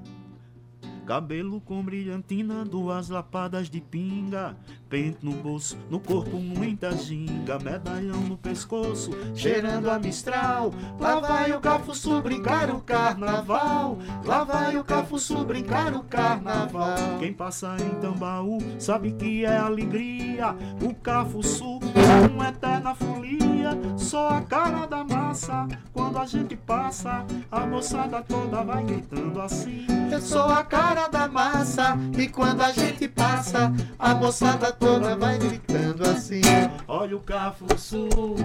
[1.08, 4.58] Cabelo com brilhantina, duas lapadas de pinga,
[4.90, 10.74] pente no bolso, no corpo muita ginga, medalhão no pescoço, cheirando a mistral.
[11.00, 16.98] Lá vai o Cafuçu brincar o carnaval, lá vai o Cafuçu brincar o carnaval.
[17.20, 23.57] Quem passa em Tambaú sabe que é alegria, o Cafuçu é uma eterna folia,
[23.98, 29.86] só a cara da massa, quando a gente passa, a moçada toda vai gritando assim.
[30.12, 35.38] Eu sou a cara da massa e quando a gente passa, a moçada toda vai
[35.38, 36.42] gritando assim.
[36.88, 38.36] Olha o Cafuçu, Oh,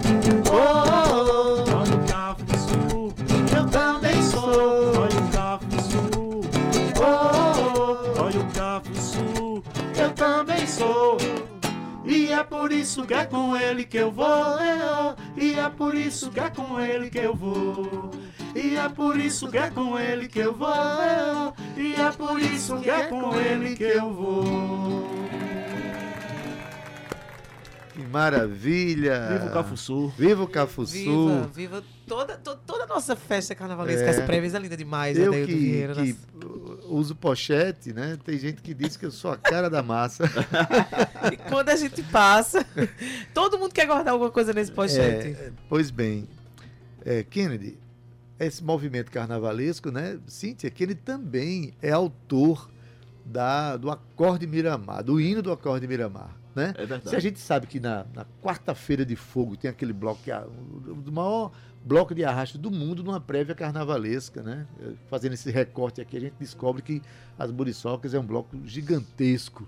[0.51, 0.83] oh,
[1.15, 3.13] oh, olha o Cafuçu,
[3.55, 4.99] eu também sou.
[4.99, 6.41] olha o Cafuçu,
[6.99, 9.63] Oh, oh, olha o oh,
[9.99, 11.17] eu também sou.
[12.05, 14.25] E é por isso que é com ele que eu vou.
[15.37, 18.11] E é por isso que é com ele que eu vou.
[18.55, 21.53] E é por isso que é com ele que eu vou.
[21.77, 25.13] E é por isso que é com ele que eu vou.
[27.93, 29.27] Que maravilha!
[29.31, 30.13] Viva o Cafuçu.
[30.17, 30.91] Viva o Cafuçu!
[30.93, 34.05] Viva, viva toda, to- toda a nossa festa carnavalesca.
[34.05, 34.09] É.
[34.09, 35.93] Essa prévia é linda demais, Eu Adeildo que, Vieira.
[35.93, 36.17] que nossa.
[36.93, 38.17] Uso pochete, né?
[38.23, 40.23] Tem gente que diz que eu sou a cara da massa.
[41.31, 42.65] E quando a gente passa,
[43.33, 45.29] todo mundo quer guardar alguma coisa nesse pochete.
[45.29, 46.27] É, pois bem,
[47.05, 47.77] é, Kennedy,
[48.37, 50.19] esse movimento carnavalesco, né?
[50.27, 52.69] Cíntia, que ele também é autor
[53.25, 56.73] da, do Acorde Miramar, do hino do Acorde Miramar, né?
[56.77, 60.31] É Se a gente sabe que na, na quarta-feira de fogo tem aquele bloco, que
[60.31, 61.51] é o o maior
[61.85, 64.65] bloco de arrasto do mundo numa prévia carnavalesca, né?
[64.81, 67.01] Eh, Fazendo esse recorte aqui, a gente descobre que
[67.37, 69.67] as Muriçocas é um bloco gigantesco.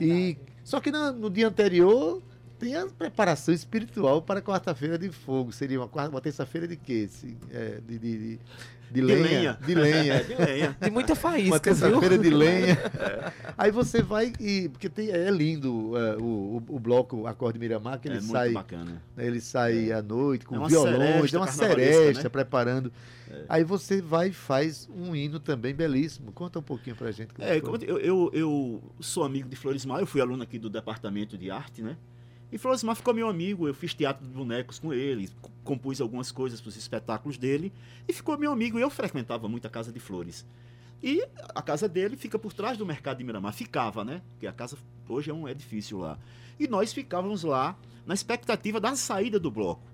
[0.00, 2.22] E só que na- no dia anterior
[2.60, 5.50] tem a preparação espiritual para quarta-feira de fogo.
[5.50, 7.08] Seria uma, quarta- uma terça-feira de quê?
[7.50, 8.38] É, de, de, de,
[8.92, 9.58] de lenha, lenha.
[9.66, 10.14] De lenha.
[10.20, 10.76] É, de lenha.
[10.80, 11.60] De muita Uma faísca, viu?
[11.60, 12.78] terça-feira de lenha.
[13.56, 14.68] Aí você vai e.
[14.68, 18.32] Porque tem, é lindo é, o, o, o bloco Acorde Miramar, que ele É muito
[18.32, 18.52] sai.
[18.52, 19.00] bacana.
[19.16, 22.28] né, Ele sai à noite com É uma violões, é uma seresta né?
[22.28, 22.92] preparando.
[23.48, 26.32] Aí você vai e faz um hino também belíssimo.
[26.32, 27.32] Conta um pouquinho pra gente.
[27.32, 31.38] como É, eu, eu, eu sou amigo de Floresmar, eu fui aluno aqui do departamento
[31.38, 31.96] de arte, né?
[32.52, 35.30] E Floresmar ficou meu amigo, eu fiz teatro de bonecos com ele,
[35.62, 37.72] compus algumas coisas para os espetáculos dele,
[38.08, 40.44] e ficou meu amigo, eu frequentava muito a Casa de Flores.
[41.02, 44.20] E a casa dele fica por trás do mercado de Miramar, ficava, né?
[44.32, 44.76] Porque a casa
[45.08, 46.18] hoje é um edifício lá.
[46.58, 47.74] E nós ficávamos lá
[48.04, 49.89] na expectativa da saída do bloco.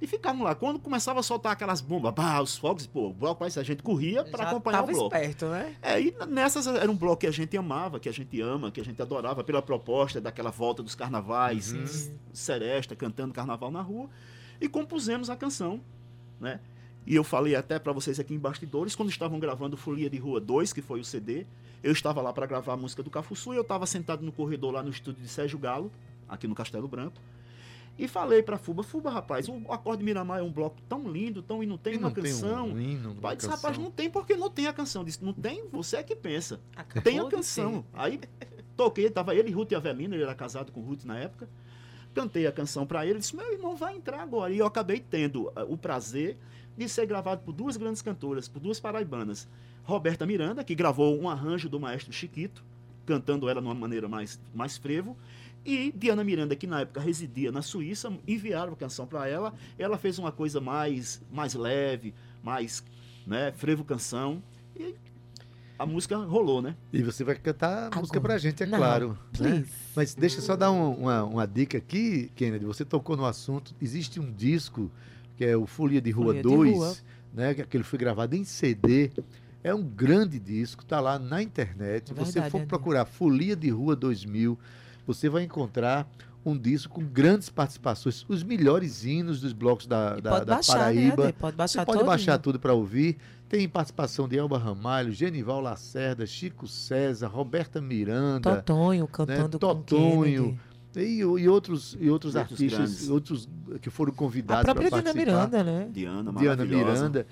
[0.00, 0.54] E ficávamos lá.
[0.54, 4.24] Quando começava a soltar aquelas bombas, bah, os fogos, pô, o bloco a gente corria
[4.24, 5.14] para acompanhar o bloco.
[5.14, 5.74] esperto, né?
[5.82, 8.80] É, e nessas era um bloco que a gente amava, que a gente ama, que
[8.80, 11.74] a gente adorava pela proposta daquela volta dos carnavais,
[12.32, 14.08] seresta, cantando carnaval na rua,
[14.60, 15.80] e compusemos a canção,
[16.40, 16.60] né?
[17.06, 20.40] E eu falei até para vocês aqui em bastidores, quando estavam gravando Folia de Rua
[20.40, 21.46] 2, que foi o CD,
[21.82, 24.72] eu estava lá para gravar a música do Cafuçu e eu estava sentado no corredor
[24.72, 25.90] lá no estúdio de Sérgio Galo,
[26.28, 27.18] aqui no Castelo Branco,
[27.98, 31.62] e falei para Fuba, Fuba, rapaz, o Acorde Miramar é um bloco tão lindo, tão
[31.62, 32.68] e não tem E uma não tem canção.
[32.68, 35.04] um hino, pai disse, rapaz, não tem porque não tem a canção.
[35.04, 36.60] Disse, não tem, você é que pensa.
[36.76, 37.84] Acabou Tem a canção.
[37.92, 38.20] Aí
[38.76, 41.48] toquei, tava ele, Ruth e Avelina, ele era casado com Ruth na época.
[42.14, 44.52] cantei a canção para ele, ele disse: "Meu irmão vai entrar agora".
[44.52, 46.36] E eu acabei tendo ah, o prazer
[46.76, 49.48] de ser gravado por duas grandes cantoras, por duas paraibanas.
[49.84, 52.62] Roberta Miranda, que gravou um arranjo do maestro Chiquito,
[53.06, 55.16] cantando ela de uma maneira mais, mais frevo,
[55.64, 59.52] e Diana Miranda, que na época residia na Suíça, enviaram a canção para ela.
[59.78, 62.82] Ela fez uma coisa mais, mais leve, mais
[63.26, 64.42] né, frevo canção.
[64.78, 64.94] E
[65.78, 66.74] a música rolou, né?
[66.92, 68.34] E você vai cantar a música Agora.
[68.34, 69.10] pra gente, é Não, claro.
[69.10, 69.50] né?
[69.50, 69.70] please.
[69.94, 72.64] Mas deixa eu só dar um- uma, uma dica aqui, Kennedy.
[72.64, 73.74] Você tocou no assunto.
[73.80, 74.90] Existe um disco
[75.36, 76.96] que é o Folia de Rua Folia de 2, Rua.
[77.32, 77.54] né?
[77.54, 79.10] Que aquele foi gravado em CD.
[79.62, 82.08] É um grande disco, tá lá na internet.
[82.08, 84.58] Se você Verdade, for procurar Folia de Rua 2000,
[85.08, 86.08] você vai encontrar
[86.46, 90.74] um disco com grandes participações, os melhores hinos dos blocos da, da, pode da baixar,
[90.74, 91.22] né, Paraíba.
[91.24, 91.32] Adê?
[91.32, 92.06] Pode baixar Você pode todinho.
[92.06, 93.18] baixar tudo para ouvir.
[93.48, 99.74] Tem participação de Elba Ramalho, Genival Lacerda, Chico César, Roberta Miranda, Totonho cantando com Né,
[99.74, 100.60] Totonho,
[100.96, 103.08] e, e outros, e outros Outros artistas, grandes.
[103.08, 103.48] outros
[103.80, 105.32] que foram A convidados para própria Dina participar.
[105.48, 105.88] Miranda, né?
[105.92, 106.64] Diana, Diana.
[106.64, 107.26] Miranda.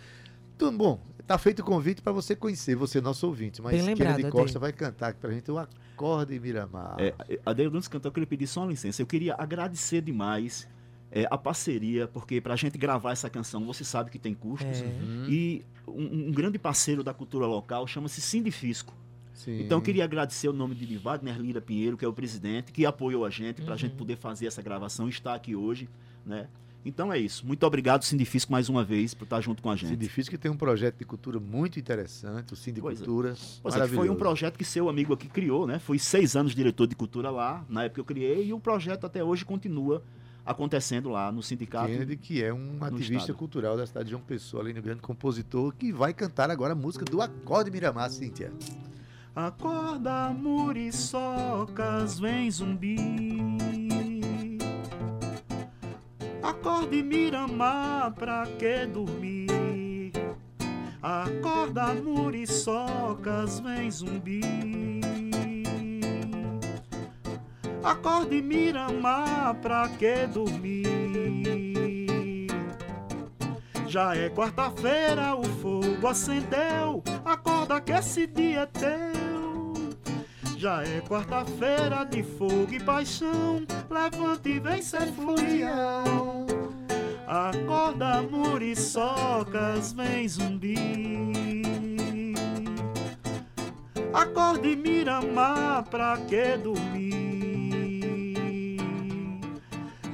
[0.54, 3.60] Então, bom, tá feito o convite para você conhecer, você nosso ouvinte.
[3.60, 4.62] Mas Kennedy Costa Ade.
[4.62, 6.96] vai cantar aqui pra gente o Acorde Miramar.
[6.98, 7.14] É,
[7.44, 9.02] a Deus antes de cantar, eu queria pedir só uma licença.
[9.02, 10.68] Eu queria agradecer demais
[11.10, 14.80] é, a parceria, porque pra gente gravar essa canção, você sabe que tem custos.
[14.80, 14.84] É.
[14.84, 18.94] Uhum, E um, um grande parceiro da cultura local chama-se Sindifisco.
[19.32, 19.62] sim.
[19.62, 22.84] Então eu queria agradecer o nome de Wagner Lira Pinheiro, que é o presidente, que
[22.86, 23.78] apoiou a gente para a Uhum.
[23.78, 25.88] gente poder fazer essa gravação e estar aqui hoje,
[26.24, 26.48] né?
[26.86, 27.44] Então é isso.
[27.44, 29.90] Muito obrigado, Sindifisco, mais uma vez, por estar junto com a gente.
[29.90, 33.34] Sindifício que tem um projeto de cultura muito interessante, o Sindicultura.
[33.60, 35.80] Pois é, que foi um projeto que seu amigo aqui criou, né?
[35.80, 39.04] Fui seis anos diretor de cultura lá, na época que eu criei, e o projeto
[39.04, 40.00] até hoje continua
[40.44, 41.88] acontecendo lá no sindicato.
[41.88, 43.36] Kennedy, que é um ativista estado.
[43.36, 46.72] cultural da cidade de João Pessoa, além de um grande compositor, que vai cantar agora
[46.72, 48.52] a música do Acorde Miramar, Cíntia.
[49.34, 53.85] Acorda, muriçocas, vem zumbi.
[56.46, 60.12] Acorde, Miramar, pra que dormir?
[61.02, 64.42] Acorda, muriçocas, vem zumbi.
[67.82, 70.86] Acorde, Miramar, pra que dormir?
[73.88, 77.02] Já é quarta-feira, o fogo acendeu.
[77.24, 79.15] Acorda que esse dia é teu.
[80.66, 83.64] Já é quarta-feira de fogo e paixão.
[83.88, 86.44] Levante e vem ser folião.
[87.24, 90.74] Acorda, muriçocas, vem zumbi.
[94.12, 97.14] Acorde, Miramar, pra que dormir?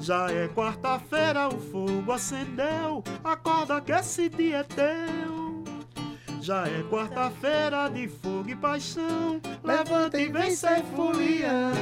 [0.02, 3.02] Já é quarta-feira, o fogo acendeu.
[3.24, 5.31] Acorda que esse dia é teu.
[6.42, 9.40] Já é quarta-feira de fogo e paixão.
[9.62, 11.72] Levanta e vem ser folião.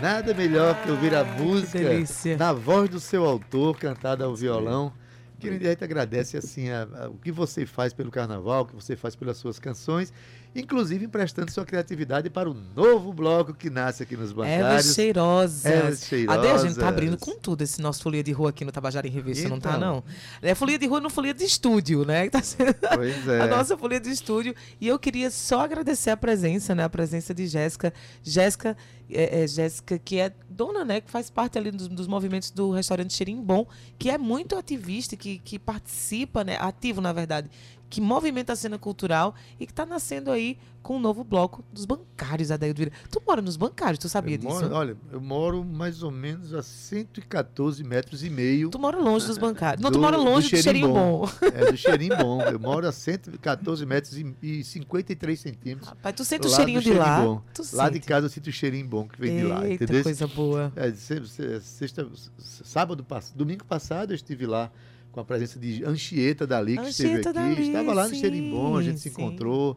[0.00, 2.36] Nada melhor que ouvir a música delícia.
[2.38, 4.92] na voz do seu autor, cantada ao violão.
[5.38, 8.74] Kennedy, a gente agradece assim a- a- o que você faz pelo carnaval, o que
[8.74, 10.12] você faz pelas suas canções,
[10.54, 14.94] inclusive emprestando sua criatividade para o novo bloco que nasce aqui nos bancários.
[14.94, 15.64] cheirosas.
[15.64, 17.34] Ervas Ade, a gente tá abrindo cheirosas.
[17.34, 19.80] com tudo esse nosso Folia de Rua aqui no Tabajara em Revista, não tá, Então.
[19.80, 20.04] não?
[20.42, 22.28] É Folia de Rua no Folia de Estúdio, né?
[22.30, 23.40] Tá sendo Pois é.
[23.40, 24.54] a nossa Folia de Estúdio.
[24.80, 26.84] E eu queria só agradecer a presença, né?
[26.84, 27.92] A presença de Jéssica.
[28.22, 28.76] Jéssica,
[29.12, 31.00] é, é, Jéssica, que é dona, né?
[31.00, 33.66] Que faz parte ali dos, dos movimentos do restaurante Cheirinho Bom,
[33.98, 36.56] que é muito ativista, que, que participa, né?
[36.58, 37.50] Ativo, na verdade,
[37.88, 41.84] que movimenta a cena cultural e que tá nascendo aí com um novo bloco dos
[41.84, 42.92] bancários, Adaildo Vieira.
[43.10, 44.54] Tu mora nos bancários, tu sabia Eu disso?
[44.54, 48.70] moro- olha, eu moro mais ou menos a 114 metros e meio.
[48.70, 49.82] Tu mora longe dos bancários.
[49.82, 51.28] Não, Do- tu mora do longe do Cheirinho cheirinho bom.
[51.54, 52.40] É do cheirinho bom.
[52.42, 55.88] Eu moro a 114 metros e, e 53 centímetros.
[55.88, 57.20] Rapaz, tu sente o cheirinho do de lá.
[57.22, 57.42] bom.
[57.72, 58.06] Lá de sente.
[58.06, 60.02] casa eu sinto o cheirinho bom que vem de lá, Eita, entendeu?
[60.02, 60.72] coisa boa.
[60.76, 62.08] É, se- se- sexta,
[62.38, 63.04] sábado,
[63.34, 64.70] domingo passado eu estive lá
[65.12, 67.38] com a presença de Anchieta Dali, que esteve Anchieta aqui.
[67.38, 69.22] Dali, Estava lá no Cheirinho Bom, a gente se sim, sim.
[69.22, 69.76] encontrou.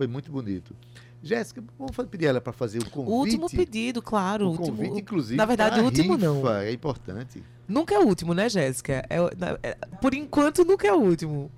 [0.00, 0.74] Foi muito bonito.
[1.22, 3.12] Jéssica, vamos pedir ela para fazer o convite.
[3.12, 4.46] O último pedido, claro.
[4.46, 5.36] O o último- convite, inclusive.
[5.36, 6.36] na verdade, pra o último não.
[6.36, 7.44] rifa, É importante.
[7.68, 9.04] Nunca é o último, né, Jéssica?
[9.10, 11.50] É, na- é- por enquanto, nunca é o último.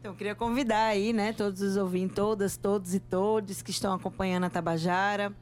[0.00, 3.94] Então, eu queria convidar aí, né, todos os ouvintes, todas, todos e todos que estão
[3.94, 5.32] acompanhando a Tabajara,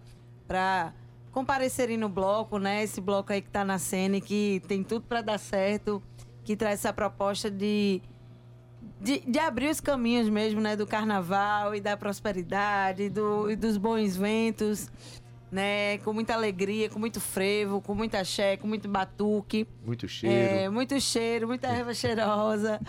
[0.46, 0.92] para
[1.32, 2.82] comparecerem no bloco, né?
[2.82, 6.02] Esse bloco aí que está nascendo e que tem tudo para dar certo,
[6.44, 8.02] que traz essa proposta de,
[9.00, 13.76] de, de abrir os caminhos mesmo, né, do carnaval e da prosperidade, do, e dos
[13.76, 14.90] bons ventos,
[15.50, 15.98] né?
[15.98, 19.66] Com muita alegria, com muito frevo, com muita axé, com muito batuque.
[19.84, 20.54] Muito cheiro.
[20.56, 22.80] É, muito cheiro, muita erva cheirosa,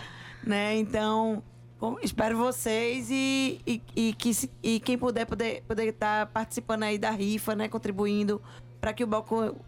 [0.44, 0.76] né?
[0.76, 1.42] Então,
[1.80, 4.30] Bom, espero vocês e, e, e que
[4.62, 8.40] e quem puder poder poder estar participando aí da rifa, né, contribuindo
[8.80, 9.08] para que o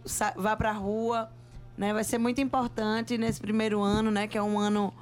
[0.05, 1.29] sa- vá para a rua,
[1.77, 1.93] né?
[1.93, 4.95] Vai ser muito importante nesse primeiro ano, né, que é um ano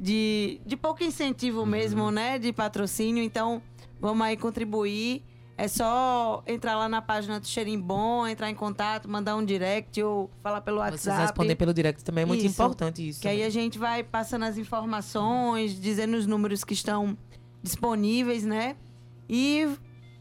[0.00, 3.22] de, de pouco incentivo mesmo, né, de patrocínio.
[3.22, 3.60] Então,
[4.00, 5.22] vamos aí contribuir.
[5.58, 10.30] É só entrar lá na página do Xerimbom, entrar em contato, mandar um direct ou
[10.42, 11.20] falar pelo Vocês WhatsApp.
[11.20, 12.54] respondem pelo direct também é muito Isso.
[12.54, 13.20] importante isso.
[13.20, 17.14] Que aí a gente vai passando as informações, dizendo os números que estão
[17.62, 18.74] disponíveis, né?
[19.28, 19.68] E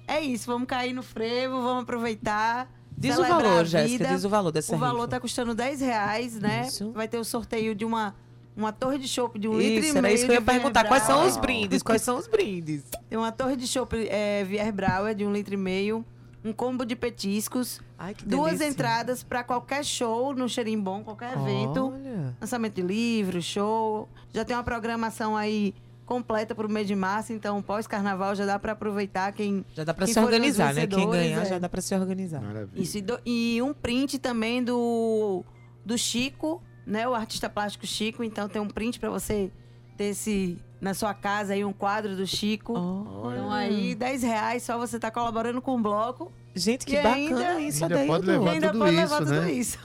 [0.05, 2.69] é isso, vamos cair no frevo, vamos aproveitar.
[2.97, 5.07] Diz o valor, Jéssica, diz o valor dessa O valor rifa.
[5.07, 6.65] tá custando 10 reais, né?
[6.67, 6.91] Isso.
[6.91, 8.13] Vai ter o sorteio de uma,
[8.59, 9.97] uma torre de chopp de um litro e Isso, meio.
[10.05, 10.83] era isso que eu ia perguntar.
[10.85, 11.81] Quais são os brindes?
[11.81, 12.83] Quais são os brindes?
[13.09, 16.05] Tem uma torre de chopp é, Vier Brauer de um litro e meio,
[16.43, 18.67] um combo de petiscos, Ai, que duas delícia.
[18.67, 21.93] entradas para qualquer show no Xerimbom, qualquer evento.
[21.93, 22.35] Olha.
[22.39, 24.07] lançamento de livro, show.
[24.33, 25.73] Já tem uma programação aí
[26.05, 29.63] completa para o mês de março, então pós-carnaval já dá para aproveitar quem.
[29.75, 30.87] Já dá pra quem se organizar, né?
[30.87, 31.45] Quem ganhar é.
[31.45, 32.41] já dá pra se organizar.
[32.41, 32.81] Maravilha.
[32.81, 35.43] Isso, e, do- e um print também do,
[35.85, 37.07] do Chico, né?
[37.07, 38.23] O artista plástico Chico.
[38.23, 39.51] Então tem um print para você
[39.97, 42.73] ter esse na sua casa aí, um quadro do Chico.
[42.73, 43.35] Olha.
[43.37, 46.31] Então aí, 10 reais só você tá colaborando com o bloco.
[46.55, 48.13] Gente, que E bacana ainda- isso, ainda Adeildo.
[48.13, 49.51] pode levar e ainda tudo pode isso, levar tudo né?
[49.51, 49.77] isso.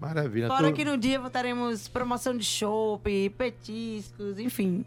[0.00, 0.46] Maravilha.
[0.48, 4.84] Fora Tô- que no dia teremos promoção de chopp, petiscos, enfim.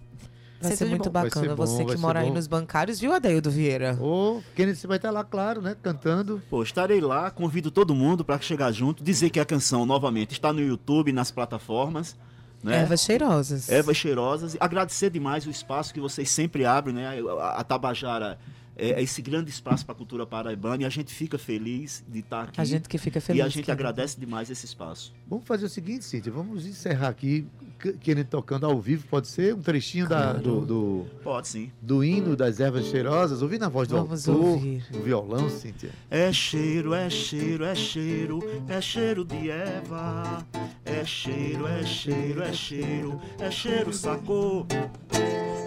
[0.62, 1.12] Vai Ser ser muito bom.
[1.12, 3.97] Bacana ser bom, você que mora aí nos bancários, viu, Adeildo Vieira?
[4.01, 5.76] Ô, Kennedy, você vai estar lá, claro, né?
[5.82, 6.41] Cantando.
[6.49, 10.51] Pô, estarei lá, convido todo mundo para chegar junto, dizer que a canção, novamente, está
[10.51, 12.18] no YouTube, nas plataformas,
[12.62, 12.82] né?
[12.82, 13.70] Ervas cheirosas.
[13.70, 14.53] Ervas cheirosas.
[14.55, 17.22] E Agradecer demais o espaço que vocês sempre abrem, né?
[17.39, 18.38] A, a Tabajara
[18.80, 22.20] é, é esse grande espaço para a cultura paraibana e a gente fica feliz de
[22.20, 22.62] estar aqui.
[22.62, 23.39] A gente que fica feliz.
[23.39, 25.14] e a gente agradece demais esse espaço.
[25.28, 27.45] Vamos fazer o seguinte, Cíntia, vamos encerrar aqui,
[27.80, 29.54] K- Kennedy tocando ao vivo, pode ser?
[29.56, 31.72] Um trechinho da- do, do, Pode sim.
[31.82, 34.84] do hino das ervas cheirosas, ouvindo a voz do Vamos autor, ouvir.
[34.94, 35.90] o violão, Cíntia.
[36.12, 40.46] É cheiro, é cheiro, é cheiro, é cheiro de Eva.
[40.86, 44.66] É cheiro, é cheiro, é cheiro, é cheiro, sacou?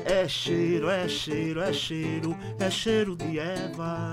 [0.05, 4.13] É cheiro, é cheiro, é cheiro, é cheiro de Eva.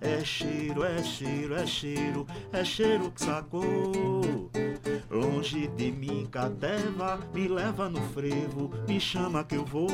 [0.00, 4.50] É cheiro, é cheiro, é cheiro, é cheiro que sacou.
[5.22, 9.86] Longe de mim, cateva, me leva no frevo, me chama que eu vou.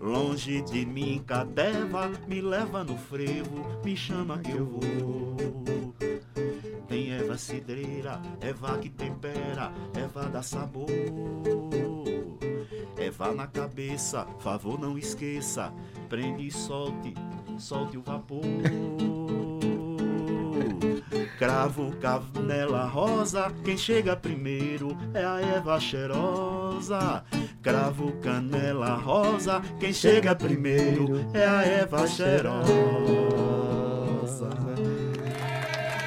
[0.00, 5.36] Longe de mim, cateva, me leva no frevo, me chama que eu vou.
[6.88, 10.88] Tem erva cidreira, erva que tempera, erva dá sabor.
[12.96, 15.70] Erva na cabeça, favor não esqueça,
[16.08, 17.12] prende e solte,
[17.58, 18.42] solte o vapor.
[21.42, 27.24] Cravo, canela rosa, quem chega primeiro é a erva cheirosa.
[27.60, 32.62] Cravo, canela rosa, quem chega primeiro é a erva cheirosa.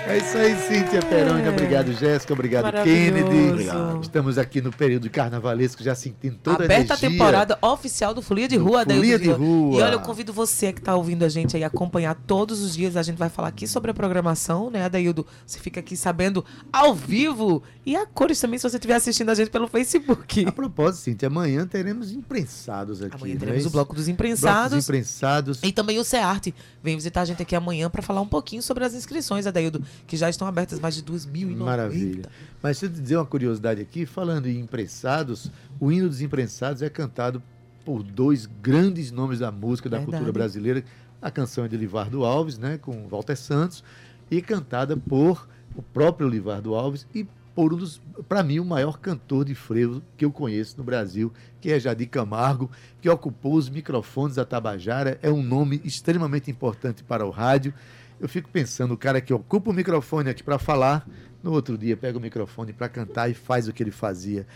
[0.08, 1.42] É isso aí, Cíntia Peroni.
[1.42, 1.50] É.
[1.50, 2.32] Obrigado, Jéssica.
[2.32, 2.72] Obrigado.
[2.84, 3.50] Kennedy.
[3.50, 4.02] Obrigado.
[4.04, 7.10] Estamos aqui no período carnavalesco, já sentindo toda a Aberta a energia.
[7.10, 9.32] temporada oficial do Folia de Rua, Folia de.
[9.32, 9.80] Rua.
[9.80, 12.76] E olha, eu convido você que está ouvindo a gente aí a acompanhar todos os
[12.76, 12.96] dias.
[12.96, 15.26] A gente vai falar aqui sobre a programação, né, Adaildo?
[15.44, 17.64] Você fica aqui sabendo ao vivo.
[17.84, 20.46] E a cores também, se você estiver assistindo a gente pelo Facebook.
[20.48, 23.16] A propósito, Cíntia, amanhã teremos imprensados aqui.
[23.16, 23.70] Amanhã é teremos o isso?
[23.72, 24.72] Bloco dos Bloco Imprensados.
[24.78, 25.60] dos imprensados.
[25.64, 26.54] E também o CEARTE
[26.84, 30.18] vem visitar a gente aqui amanhã para falar um pouquinho sobre as inscrições, Adaildo, que
[30.18, 31.56] já estão abertas mais de 2.090.
[31.58, 32.30] Maravilha.
[32.62, 36.82] Mas deixa eu te dizer uma curiosidade aqui, falando em imprensados, o hino dos imprensados
[36.82, 37.42] é cantado
[37.84, 40.18] por dois grandes nomes da música, da Verdade.
[40.18, 40.84] cultura brasileira.
[41.22, 43.84] A canção é de Livardo Alves, né, com Walter Santos,
[44.30, 49.00] e cantada por o próprio Livardo Alves e por um dos, para mim, o maior
[49.00, 51.32] cantor de frevo que eu conheço no Brasil,
[51.62, 52.70] que é Jadir Camargo,
[53.02, 57.74] que ocupou os microfones da Tabajara, é um nome extremamente importante para o rádio.
[58.20, 61.08] Eu fico pensando, o cara que ocupa o microfone aqui para falar,
[61.44, 64.48] no outro dia pega o microfone para cantar e faz o que ele fazia.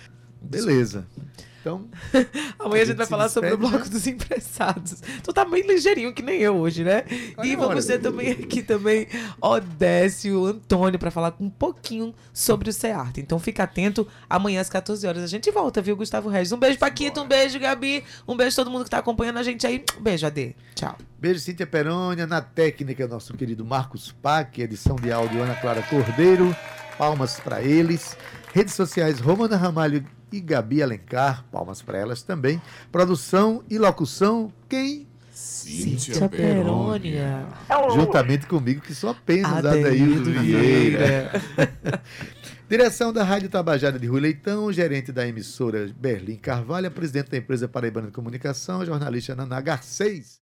[0.41, 1.05] Beleza.
[1.61, 1.85] Então,
[2.57, 5.01] Amanhã a gente gente vai falar sobre o despede, bloco dos emprestados.
[5.23, 7.03] Tu tá bem ligeirinho que nem eu hoje, né?
[7.37, 9.07] Olha e a vamos ter também aqui também
[9.41, 13.17] Odécio, Antônio para falar um pouquinho sobre o CEART.
[13.17, 16.53] Então fica atento, amanhã às 14 horas a gente volta, viu, Gustavo Regis?
[16.53, 19.67] Um beijo Paquito, um beijo Gabi, um beijo todo mundo que tá acompanhando a gente
[19.67, 19.83] aí.
[19.97, 20.55] Um beijo, Ade.
[20.75, 20.97] Tchau.
[21.19, 26.55] beijo Cíntia Perônia, na técnica nosso querido Marcos Pac, edição de áudio Ana Clara Cordeiro,
[26.97, 28.17] palmas para eles.
[28.53, 32.61] Redes sociais Romana Ramalho e Gabi Alencar, palmas para elas também.
[32.91, 35.07] Produção e locução, quem?
[35.31, 37.45] Cíntia Perônia.
[37.93, 41.31] Juntamente comigo, que sou apenas Adeildo Vieira.
[42.69, 47.67] Direção da Rádio Tabajara de Rui Leitão, gerente da emissora Berlim Carvalho, presidente da empresa
[47.67, 50.37] Paraibana de Comunicação, jornalista Naná Garcês.